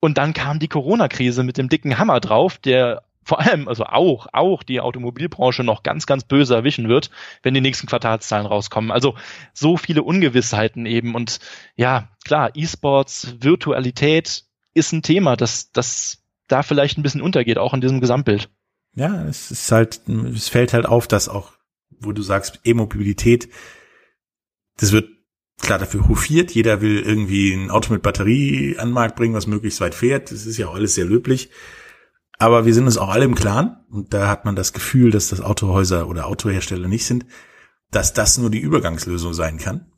[0.00, 4.28] und dann kam die Corona-Krise mit dem dicken Hammer drauf, der vor allem, also auch,
[4.32, 7.10] auch die Automobilbranche noch ganz, ganz böse erwischen wird,
[7.42, 8.92] wenn die nächsten Quartalszahlen rauskommen.
[8.92, 9.16] Also
[9.52, 11.16] so viele Ungewissheiten eben.
[11.16, 11.40] Und
[11.74, 17.74] ja, klar, E-Sports, Virtualität ist ein Thema, das, das da vielleicht ein bisschen untergeht, auch
[17.74, 18.48] in diesem Gesamtbild.
[18.94, 21.50] Ja, es ist halt, es fällt halt auf, dass auch,
[21.98, 23.48] wo du sagst, E-Mobilität,
[24.76, 25.08] das wird
[25.60, 26.52] klar dafür hofiert.
[26.52, 30.30] Jeder will irgendwie ein Auto mit Batterie an den Markt bringen, was möglichst weit fährt.
[30.30, 31.50] Das ist ja auch alles sehr löblich.
[32.38, 35.28] Aber wir sind uns auch alle im Klaren, und da hat man das Gefühl, dass
[35.28, 37.24] das Autohäuser oder Autohersteller nicht sind,
[37.90, 39.90] dass das nur die Übergangslösung sein kann.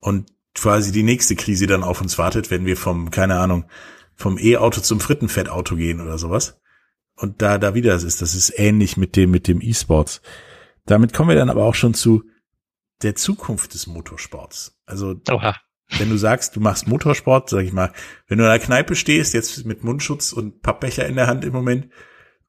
[0.00, 3.66] Und quasi die nächste Krise dann auf uns wartet, wenn wir vom, keine Ahnung,
[4.14, 6.60] vom E-Auto zum Frittenfettauto gehen oder sowas.
[7.14, 10.22] Und da, da wieder ist, das ist ähnlich mit dem, mit dem E-Sports.
[10.86, 12.24] Damit kommen wir dann aber auch schon zu
[13.02, 14.76] der Zukunft des Motorsports.
[14.86, 15.54] Also, Oha
[15.96, 17.92] wenn du sagst, du machst Motorsport, sag ich mal,
[18.26, 21.52] wenn du in der Kneipe stehst, jetzt mit Mundschutz und Pappbecher in der Hand im
[21.52, 21.88] Moment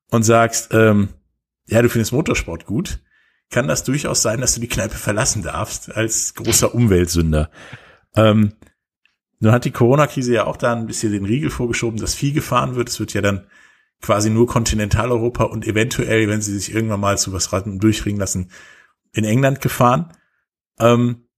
[0.09, 1.09] und sagst, ähm,
[1.67, 2.99] ja, du findest Motorsport gut,
[3.49, 7.49] kann das durchaus sein, dass du die Kneipe verlassen darfst als großer Umweltsünder.
[8.15, 8.53] Ähm,
[9.39, 12.75] nun hat die Corona-Krise ja auch da ein bisschen den Riegel vorgeschoben, dass viel gefahren
[12.75, 12.89] wird.
[12.89, 13.47] Es wird ja dann
[14.01, 18.51] quasi nur Kontinentaleuropa und eventuell, wenn sie sich irgendwann mal zu was durchringen lassen,
[19.13, 20.13] in England gefahren.
[20.79, 21.28] Ähm,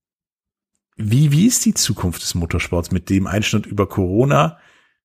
[0.96, 4.58] wie, wie ist die Zukunft des Motorsports mit dem Einschnitt über Corona,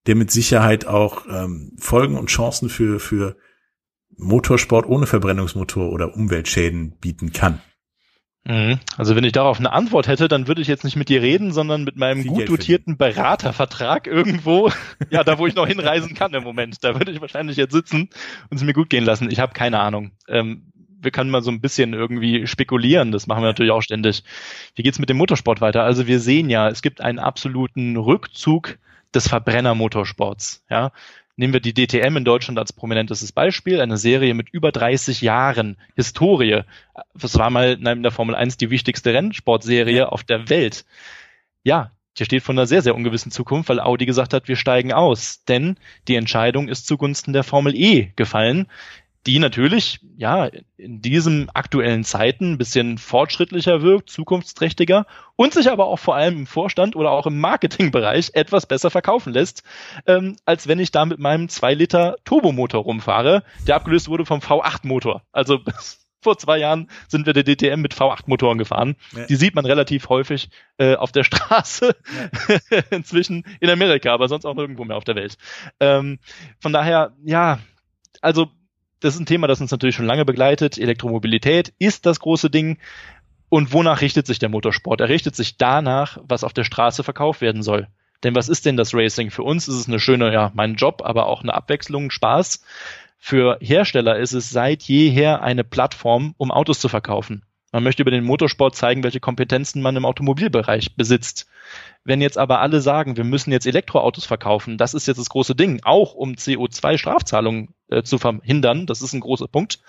[0.05, 3.37] der mit Sicherheit auch ähm, Folgen und Chancen für, für
[4.17, 7.61] Motorsport ohne Verbrennungsmotor oder Umweltschäden bieten kann?
[8.47, 8.79] Mhm.
[8.95, 11.51] Also wenn ich darauf eine Antwort hätte, dann würde ich jetzt nicht mit dir reden,
[11.51, 14.71] sondern mit meinem Viel gut dotierten Beratervertrag irgendwo,
[15.09, 16.77] ja, da wo ich noch hinreisen kann im Moment.
[16.81, 18.09] Da würde ich wahrscheinlich jetzt sitzen
[18.49, 19.29] und es mir gut gehen lassen.
[19.29, 20.11] Ich habe keine Ahnung.
[20.29, 20.71] Ähm,
[21.07, 23.13] wir können mal so ein bisschen irgendwie spekulieren.
[23.13, 24.25] Das machen wir natürlich auch ständig.
[24.75, 25.83] Wie geht's mit dem Motorsport weiter?
[25.83, 28.77] Also wir sehen ja, es gibt einen absoluten Rückzug
[29.15, 30.65] des Verbrennermotorsports.
[30.69, 30.91] Ja,
[31.37, 35.77] nehmen wir die DTM in Deutschland als prominentestes Beispiel, eine Serie mit über 30 Jahren
[35.95, 36.63] Historie.
[37.13, 40.83] Das war mal in der Formel 1 die wichtigste Rennsportserie auf der Welt.
[41.63, 44.91] Ja, die steht vor einer sehr, sehr ungewissen Zukunft, weil Audi gesagt hat, wir steigen
[44.91, 45.45] aus.
[45.45, 45.77] Denn
[46.09, 48.67] die Entscheidung ist zugunsten der Formel E gefallen
[49.25, 55.05] die natürlich, ja, in diesen aktuellen Zeiten ein bisschen fortschrittlicher wirkt, zukunftsträchtiger
[55.35, 59.33] und sich aber auch vor allem im Vorstand oder auch im Marketingbereich etwas besser verkaufen
[59.33, 59.63] lässt,
[60.05, 64.39] ähm, als wenn ich da mit meinem 2 Liter Turbomotor rumfahre, der abgelöst wurde vom
[64.39, 65.23] V8-Motor.
[65.31, 65.59] Also
[66.21, 68.95] vor zwei Jahren sind wir der DTM mit V8-Motoren gefahren.
[69.15, 69.25] Ja.
[69.25, 71.95] Die sieht man relativ häufig äh, auf der Straße
[72.69, 72.79] ja.
[72.89, 75.37] inzwischen in Amerika, aber sonst auch nirgendwo mehr auf der Welt.
[75.79, 76.19] Ähm,
[76.59, 77.59] von daher, ja,
[78.21, 78.49] also
[78.99, 80.77] das ist ein Thema, das uns natürlich schon lange begleitet.
[80.77, 82.77] Elektromobilität ist das große Ding.
[83.49, 84.99] Und wonach richtet sich der Motorsport?
[84.99, 87.87] Er richtet sich danach, was auf der Straße verkauft werden soll.
[88.23, 89.31] Denn was ist denn das Racing?
[89.31, 92.63] Für uns ist es eine schöne, ja, mein Job, aber auch eine Abwechslung, Spaß.
[93.19, 97.43] Für Hersteller ist es seit jeher eine Plattform, um Autos zu verkaufen.
[97.71, 101.47] Man möchte über den Motorsport zeigen, welche Kompetenzen man im Automobilbereich besitzt.
[102.03, 105.55] Wenn jetzt aber alle sagen, wir müssen jetzt Elektroautos verkaufen, das ist jetzt das große
[105.55, 109.79] Ding, auch um CO2-Strafzahlungen äh, zu verhindern, das ist ein großer Punkt,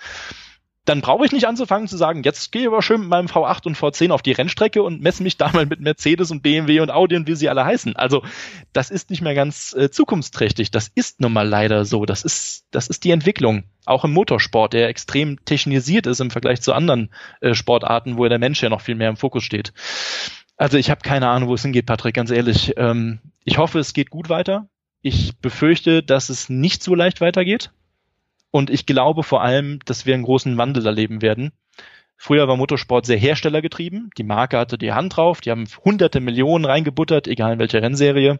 [0.85, 3.67] dann brauche ich nicht anzufangen zu sagen, jetzt gehe ich aber schön mit meinem V8
[3.67, 6.91] und V10 auf die Rennstrecke und messe mich da mal mit Mercedes und BMW und
[6.91, 7.95] Audi und wie sie alle heißen.
[7.95, 8.23] Also
[8.73, 10.71] das ist nicht mehr ganz äh, zukunftsträchtig.
[10.71, 12.05] Das ist nun mal leider so.
[12.05, 13.65] Das ist, das ist die Entwicklung.
[13.85, 17.09] Auch im Motorsport, der extrem technisiert ist im Vergleich zu anderen
[17.41, 19.73] äh, Sportarten, wo der Mensch ja noch viel mehr im Fokus steht.
[20.57, 22.73] Also ich habe keine Ahnung, wo es hingeht, Patrick, ganz ehrlich.
[22.77, 24.69] Ähm, ich hoffe, es geht gut weiter.
[25.01, 27.71] Ich befürchte, dass es nicht so leicht weitergeht.
[28.51, 31.51] Und ich glaube vor allem, dass wir einen großen Wandel erleben werden.
[32.17, 34.09] Früher war Motorsport sehr herstellergetrieben.
[34.17, 35.39] Die Marke hatte die Hand drauf.
[35.39, 38.39] Die haben hunderte Millionen reingebuttert, egal in welcher Rennserie.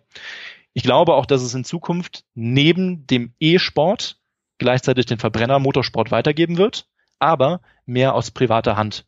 [0.74, 4.20] Ich glaube auch, dass es in Zukunft neben dem E-Sport
[4.58, 6.88] gleichzeitig den Verbrenner Motorsport weitergeben wird,
[7.18, 9.06] aber mehr aus privater Hand.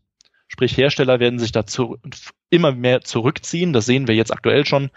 [0.47, 1.97] Sprich, Hersteller werden sich dazu
[2.51, 3.73] immer mehr zurückziehen.
[3.73, 4.91] Das sehen wir jetzt aktuell schon.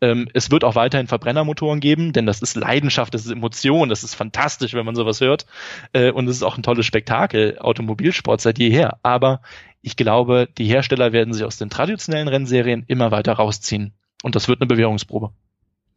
[0.00, 4.04] Ähm, es wird auch weiterhin Verbrennermotoren geben, denn das ist Leidenschaft, das ist Emotion, das
[4.04, 5.46] ist fantastisch, wenn man sowas hört.
[5.92, 8.98] Äh, und es ist auch ein tolles Spektakel, Automobilsport seit jeher.
[9.02, 9.40] Aber
[9.82, 13.92] ich glaube, die Hersteller werden sich aus den traditionellen Rennserien immer weiter rausziehen.
[14.22, 15.30] Und das wird eine Bewährungsprobe.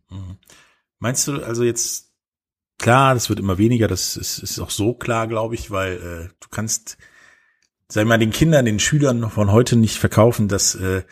[0.10, 0.38] Mhm.
[1.00, 2.12] Meinst du also jetzt,
[2.80, 6.34] klar, das wird immer weniger, das ist, ist auch so klar, glaube ich, weil äh,
[6.40, 6.98] du kannst
[7.92, 11.04] sag mal, den Kindern, den Schülern von heute nicht verkaufen, dass äh,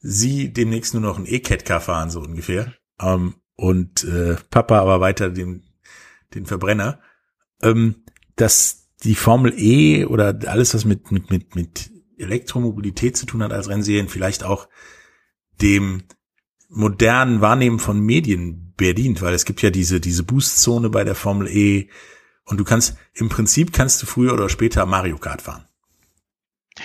[0.00, 2.74] sie demnächst nur noch ein E-Cat-Car fahren, so ungefähr.
[3.00, 5.62] Ähm, und äh, Papa aber weiter den,
[6.34, 7.00] den Verbrenner.
[7.62, 8.04] Ähm,
[8.34, 13.52] dass die Formel E oder alles, was mit, mit, mit, mit Elektromobilität zu tun hat
[13.52, 14.68] als Rennserien, vielleicht auch
[15.62, 16.02] dem
[16.68, 21.48] modernen Wahrnehmen von Medien bedient, weil es gibt ja diese, diese Boostzone bei der Formel
[21.48, 21.88] E
[22.44, 25.66] und du kannst, im Prinzip kannst du früher oder später Mario Kart fahren.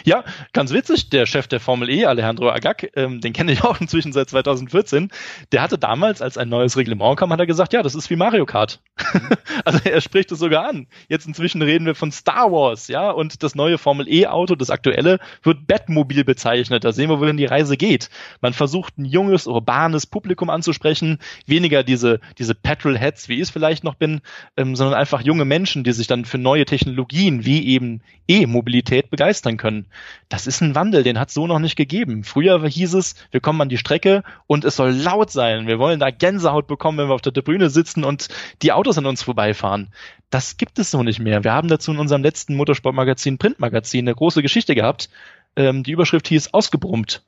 [0.03, 0.23] Ja,
[0.53, 4.13] ganz witzig, der Chef der Formel E, Alejandro Agag, ähm, den kenne ich auch inzwischen
[4.13, 5.09] seit 2014,
[5.51, 8.15] der hatte damals, als ein neues Reglement kam, hat er gesagt, ja, das ist wie
[8.15, 8.81] Mario Kart.
[9.65, 10.87] also er spricht es sogar an.
[11.07, 15.19] Jetzt inzwischen reden wir von Star Wars, ja, und das neue Formel E-Auto, das aktuelle,
[15.43, 16.83] wird Batmobil bezeichnet.
[16.83, 18.09] Da sehen wir, wohin die Reise geht.
[18.41, 23.83] Man versucht, ein junges, urbanes Publikum anzusprechen, weniger diese, diese Petrolheads, wie ich es vielleicht
[23.83, 24.21] noch bin,
[24.57, 29.57] ähm, sondern einfach junge Menschen, die sich dann für neue Technologien wie eben E-Mobilität begeistern
[29.57, 29.84] können.
[30.29, 32.23] Das ist ein Wandel, den hat es so noch nicht gegeben.
[32.23, 35.67] Früher hieß es, wir kommen an die Strecke und es soll laut sein.
[35.67, 38.27] Wir wollen da Gänsehaut bekommen, wenn wir auf der Tribüne sitzen und
[38.61, 39.91] die Autos an uns vorbeifahren.
[40.29, 41.43] Das gibt es so nicht mehr.
[41.43, 45.09] Wir haben dazu in unserem letzten Motorsportmagazin, Printmagazin, eine große Geschichte gehabt.
[45.55, 47.23] Ähm, die Überschrift hieß Ausgebrummt.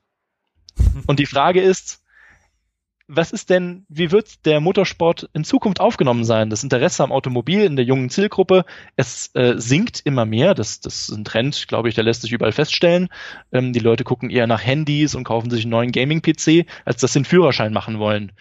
[1.07, 2.03] Und die Frage ist,
[3.07, 6.49] was ist denn, wie wird der Motorsport in Zukunft aufgenommen sein?
[6.49, 10.53] Das Interesse am Automobil in der jungen Zielgruppe, es äh, sinkt immer mehr.
[10.53, 13.07] Das, das ist ein Trend, glaube ich, der lässt sich überall feststellen.
[13.51, 17.13] Ähm, die Leute gucken eher nach Handys und kaufen sich einen neuen Gaming-PC, als dass
[17.13, 18.33] sie einen Führerschein machen wollen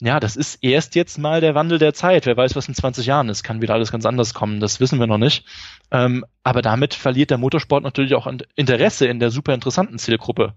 [0.00, 2.26] ja, das ist erst jetzt mal der Wandel der Zeit.
[2.26, 3.44] Wer weiß, was in 20 Jahren ist.
[3.44, 4.58] Kann wieder alles ganz anders kommen.
[4.58, 5.46] Das wissen wir noch nicht.
[5.92, 10.54] Ähm, aber damit verliert der Motorsport natürlich auch Interesse in der super interessanten Zielgruppe.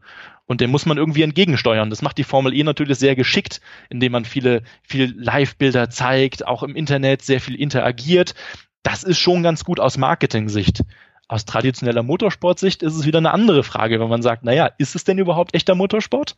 [0.47, 1.91] Und dem muss man irgendwie entgegensteuern.
[1.91, 6.63] Das macht die Formel E natürlich sehr geschickt, indem man viele, viel Live-Bilder zeigt, auch
[6.63, 8.33] im Internet sehr viel interagiert.
[8.81, 10.83] Das ist schon ganz gut aus Marketing-Sicht.
[11.27, 15.03] Aus traditioneller Motorsportsicht ist es wieder eine andere Frage, wenn man sagt, naja, ist es
[15.03, 16.37] denn überhaupt echter Motorsport?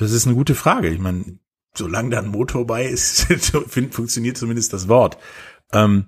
[0.00, 0.88] Das ist eine gute Frage.
[0.88, 1.38] Ich meine,
[1.74, 3.24] solange da ein Motor bei ist,
[3.90, 5.18] funktioniert zumindest das Wort.
[5.72, 6.06] Ähm,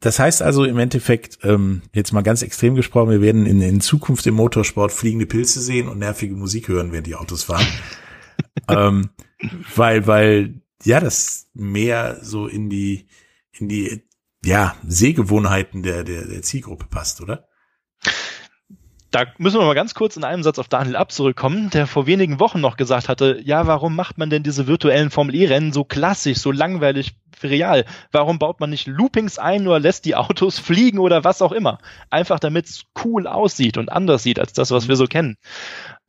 [0.00, 3.80] das heißt also im Endeffekt, ähm, jetzt mal ganz extrem gesprochen, wir werden in, in
[3.80, 7.66] Zukunft im Motorsport fliegende Pilze sehen und nervige Musik hören, während die Autos fahren.
[8.68, 9.08] ähm,
[9.74, 13.08] weil, weil, ja, das mehr so in die,
[13.52, 14.02] in die,
[14.44, 17.48] ja, Sehgewohnheiten der, der, der Zielgruppe passt, oder?
[19.14, 22.06] Da müssen wir mal ganz kurz in einem Satz auf Daniel Abt zurückkommen, der vor
[22.06, 26.38] wenigen Wochen noch gesagt hatte, ja, warum macht man denn diese virtuellen Formel-E-Rennen so klassisch,
[26.38, 27.84] so langweilig, real?
[28.12, 31.78] Warum baut man nicht Loopings ein oder lässt die Autos fliegen oder was auch immer?
[32.10, 35.36] Einfach damit es cool aussieht und anders sieht als das, was wir so kennen.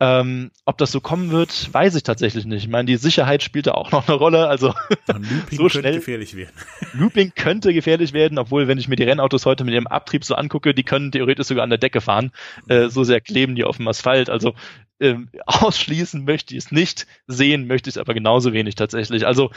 [0.02, 2.64] Ähm, ob das so kommen wird, weiß ich tatsächlich nicht.
[2.64, 4.48] Ich meine, die Sicherheit spielt da auch noch eine Rolle.
[4.48, 4.74] Also
[5.08, 6.54] Looping so schnell könnte gefährlich werden.
[6.94, 10.36] Looping könnte gefährlich werden, obwohl, wenn ich mir die Rennautos heute mit ihrem Abtrieb so
[10.36, 12.32] angucke, die können theoretisch sogar an der Decke fahren.
[12.68, 14.30] Äh, so sehr kleben die auf dem Asphalt.
[14.30, 14.54] Also
[15.00, 19.26] ähm, ausschließen möchte ich es nicht, sehen möchte ich es aber genauso wenig tatsächlich.
[19.26, 19.52] Also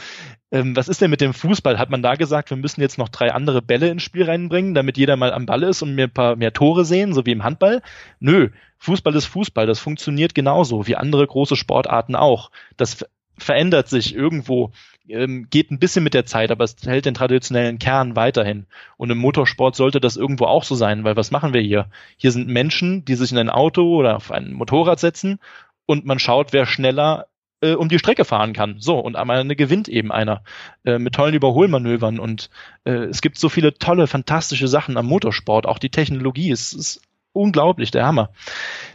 [0.51, 1.77] ähm, was ist denn mit dem Fußball?
[1.77, 4.97] Hat man da gesagt, wir müssen jetzt noch drei andere Bälle ins Spiel reinbringen, damit
[4.97, 7.43] jeder mal am Ball ist und mir ein paar mehr Tore sehen, so wie im
[7.43, 7.81] Handball?
[8.19, 12.51] Nö, Fußball ist Fußball, das funktioniert genauso wie andere große Sportarten auch.
[12.77, 13.05] Das
[13.39, 14.71] verändert sich irgendwo,
[15.07, 18.67] ähm, geht ein bisschen mit der Zeit, aber es hält den traditionellen Kern weiterhin.
[18.97, 21.87] Und im Motorsport sollte das irgendwo auch so sein, weil was machen wir hier?
[22.17, 25.39] Hier sind Menschen, die sich in ein Auto oder auf ein Motorrad setzen
[25.85, 27.27] und man schaut, wer schneller
[27.61, 28.75] äh, um die Strecke fahren kann.
[28.79, 30.43] So, und am Ende gewinnt eben einer
[30.85, 32.19] äh, mit tollen Überholmanövern.
[32.19, 32.49] Und
[32.85, 35.65] äh, es gibt so viele tolle, fantastische Sachen am Motorsport.
[35.65, 37.01] Auch die Technologie ist, ist
[37.33, 38.29] unglaublich, der Hammer.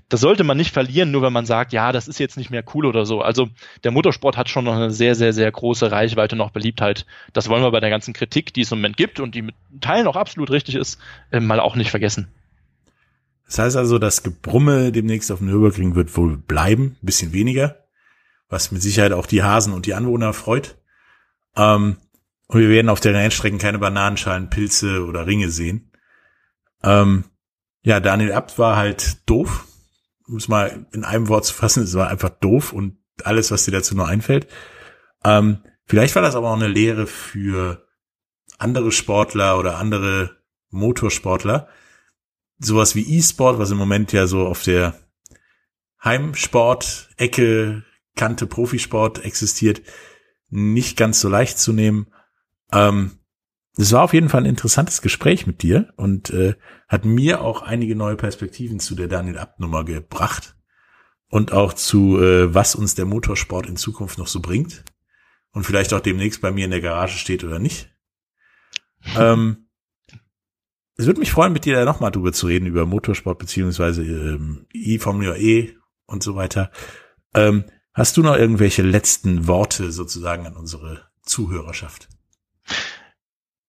[0.09, 2.63] Das sollte man nicht verlieren, nur wenn man sagt, ja, das ist jetzt nicht mehr
[2.75, 3.23] cool oder so.
[3.23, 3.49] Also
[3.83, 7.07] der Motorsport hat schon noch eine sehr, sehr, sehr große Reichweite, noch Beliebtheit.
[7.33, 9.55] Das wollen wir bei der ganzen Kritik, die es im Moment gibt und die mit
[9.81, 10.99] Teilen auch absolut richtig ist,
[11.31, 12.29] äh, mal auch nicht vergessen.
[13.47, 17.85] Das heißt also, das Gebrumme demnächst auf dem Nürburgring wird wohl bleiben, bisschen weniger,
[18.49, 20.79] was mit Sicherheit auch die Hasen und die Anwohner freut.
[21.57, 21.97] Ähm,
[22.47, 25.91] und wir werden auf den Rennstrecken keine Bananenschalen, Pilze oder Ringe sehen.
[26.83, 27.25] Ähm,
[27.83, 29.67] ja, Daniel Abt war halt doof.
[30.27, 33.65] Um es mal in einem Wort zu fassen, es war einfach doof und alles, was
[33.65, 34.49] dir dazu nur einfällt.
[35.23, 37.87] Ähm, vielleicht war das aber auch eine Lehre für
[38.59, 40.37] andere Sportler oder andere
[40.71, 41.69] Motorsportler.
[42.59, 44.95] Sowas wie E-Sport, was im Moment ja so auf der
[46.03, 47.85] Heimsport-Ecke,
[48.17, 49.83] Kante Profisport existiert,
[50.49, 52.07] nicht ganz so leicht zu nehmen.
[52.71, 53.19] Ähm,
[53.77, 56.55] es war auf jeden Fall ein interessantes Gespräch mit dir und äh,
[56.89, 60.57] hat mir auch einige neue Perspektiven zu der Daniel Abt Nummer gebracht
[61.29, 64.85] und auch zu äh, was uns der Motorsport in Zukunft noch so bringt
[65.51, 67.91] und vielleicht auch demnächst bei mir in der Garage steht oder nicht.
[69.19, 69.69] ähm,
[70.97, 74.67] es würde mich freuen, mit dir da nochmal drüber zu reden, über Motorsport beziehungsweise ähm,
[74.73, 75.75] E-Formula E
[76.07, 76.71] und so weiter.
[77.35, 82.09] Ähm, hast du noch irgendwelche letzten Worte sozusagen an unsere Zuhörerschaft?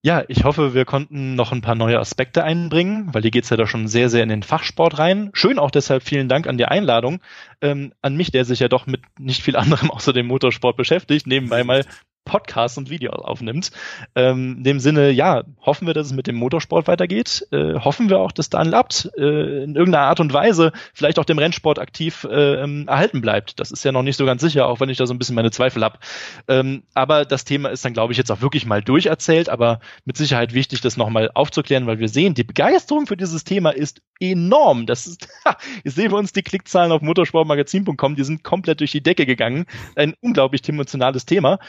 [0.05, 3.57] Ja, ich hoffe, wir konnten noch ein paar neue Aspekte einbringen, weil hier geht's ja
[3.57, 5.31] da schon sehr, sehr in den Fachsport rein.
[5.33, 7.21] Schön auch deshalb vielen Dank an die Einladung,
[7.59, 11.25] ähm, an mich, der sich ja doch mit nicht viel anderem außer dem Motorsport beschäftigt,
[11.25, 11.83] nebenbei mal
[12.25, 13.71] Podcasts und Videos aufnimmt.
[14.15, 17.47] Ähm, in dem Sinne, ja, hoffen wir, dass es mit dem Motorsport weitergeht.
[17.51, 21.25] Äh, hoffen wir auch, dass Daniel Abt äh, in irgendeiner Art und Weise vielleicht auch
[21.25, 23.59] dem Rennsport aktiv äh, ähm, erhalten bleibt.
[23.59, 25.35] Das ist ja noch nicht so ganz sicher, auch wenn ich da so ein bisschen
[25.35, 25.99] meine Zweifel habe.
[26.47, 30.17] Ähm, aber das Thema ist dann, glaube ich, jetzt auch wirklich mal durcherzählt, aber mit
[30.17, 34.85] Sicherheit wichtig, das nochmal aufzuklären, weil wir sehen, die Begeisterung für dieses Thema ist enorm.
[34.85, 35.27] Das ist,
[35.83, 39.65] jetzt sehen wir uns die Klickzahlen auf motorsportmagazin.com, die sind komplett durch die Decke gegangen.
[39.95, 41.59] Ein unglaublich emotionales Thema.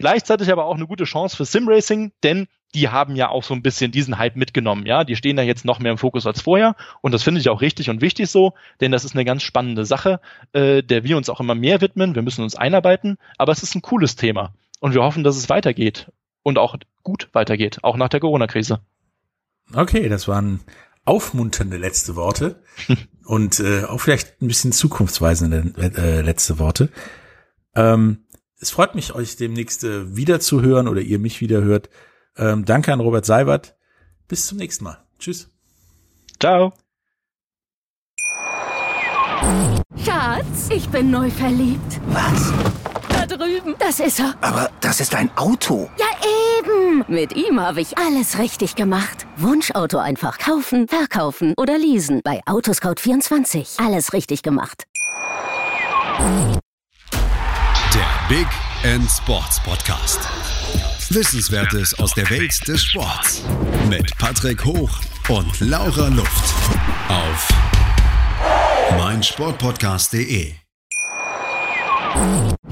[0.00, 3.62] Gleichzeitig aber auch eine gute Chance für Simracing, denn die haben ja auch so ein
[3.62, 5.04] bisschen diesen Hype mitgenommen, ja.
[5.04, 7.60] Die stehen da jetzt noch mehr im Fokus als vorher und das finde ich auch
[7.60, 10.20] richtig und wichtig so, denn das ist eine ganz spannende Sache,
[10.52, 12.14] äh, der wir uns auch immer mehr widmen.
[12.14, 15.48] Wir müssen uns einarbeiten, aber es ist ein cooles Thema und wir hoffen, dass es
[15.48, 16.10] weitergeht
[16.42, 18.80] und auch gut weitergeht, auch nach der Corona-Krise.
[19.74, 20.60] Okay, das waren
[21.04, 22.62] aufmunternde letzte Worte
[23.24, 26.90] und äh, auch vielleicht ein bisschen zukunftsweisende äh, letzte Worte.
[27.74, 28.24] Ähm,
[28.60, 31.88] es freut mich, euch demnächst äh, wieder zu hören oder ihr mich wieder hört.
[32.36, 33.76] Ähm, danke an Robert Seibert.
[34.28, 35.02] Bis zum nächsten Mal.
[35.18, 35.48] Tschüss.
[36.38, 36.72] Ciao.
[40.04, 42.00] Schatz, ich bin neu verliebt.
[42.08, 42.52] Was?
[43.08, 43.74] Da drüben.
[43.78, 44.34] Das ist er.
[44.40, 45.90] Aber das ist ein Auto.
[45.98, 46.06] Ja,
[46.58, 47.04] eben.
[47.08, 49.26] Mit ihm habe ich alles richtig gemacht.
[49.36, 52.20] Wunschauto einfach kaufen, verkaufen oder leasen.
[52.22, 53.84] Bei Autoscout24.
[53.84, 54.84] Alles richtig gemacht.
[58.30, 58.46] Big
[58.84, 60.20] End Sports Podcast.
[61.10, 63.42] Wissenswertes aus der Welt des Sports.
[63.88, 66.54] Mit Patrick Hoch und Laura Luft.
[67.08, 67.48] Auf
[68.96, 70.52] meinsportpodcast.de.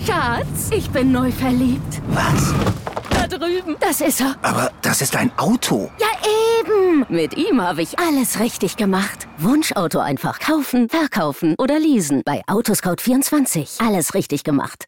[0.06, 2.02] Schatz, ich bin neu verliebt.
[2.10, 2.54] Was?
[3.10, 3.74] Da drüben.
[3.80, 4.36] Das ist er.
[4.42, 5.90] Aber das ist ein Auto.
[5.98, 6.06] Ja,
[6.60, 7.04] eben.
[7.08, 9.26] Mit ihm habe ich alles richtig gemacht.
[9.38, 12.22] Wunschauto einfach kaufen, verkaufen oder leasen.
[12.24, 13.84] Bei Autoscout24.
[13.84, 14.84] Alles richtig gemacht.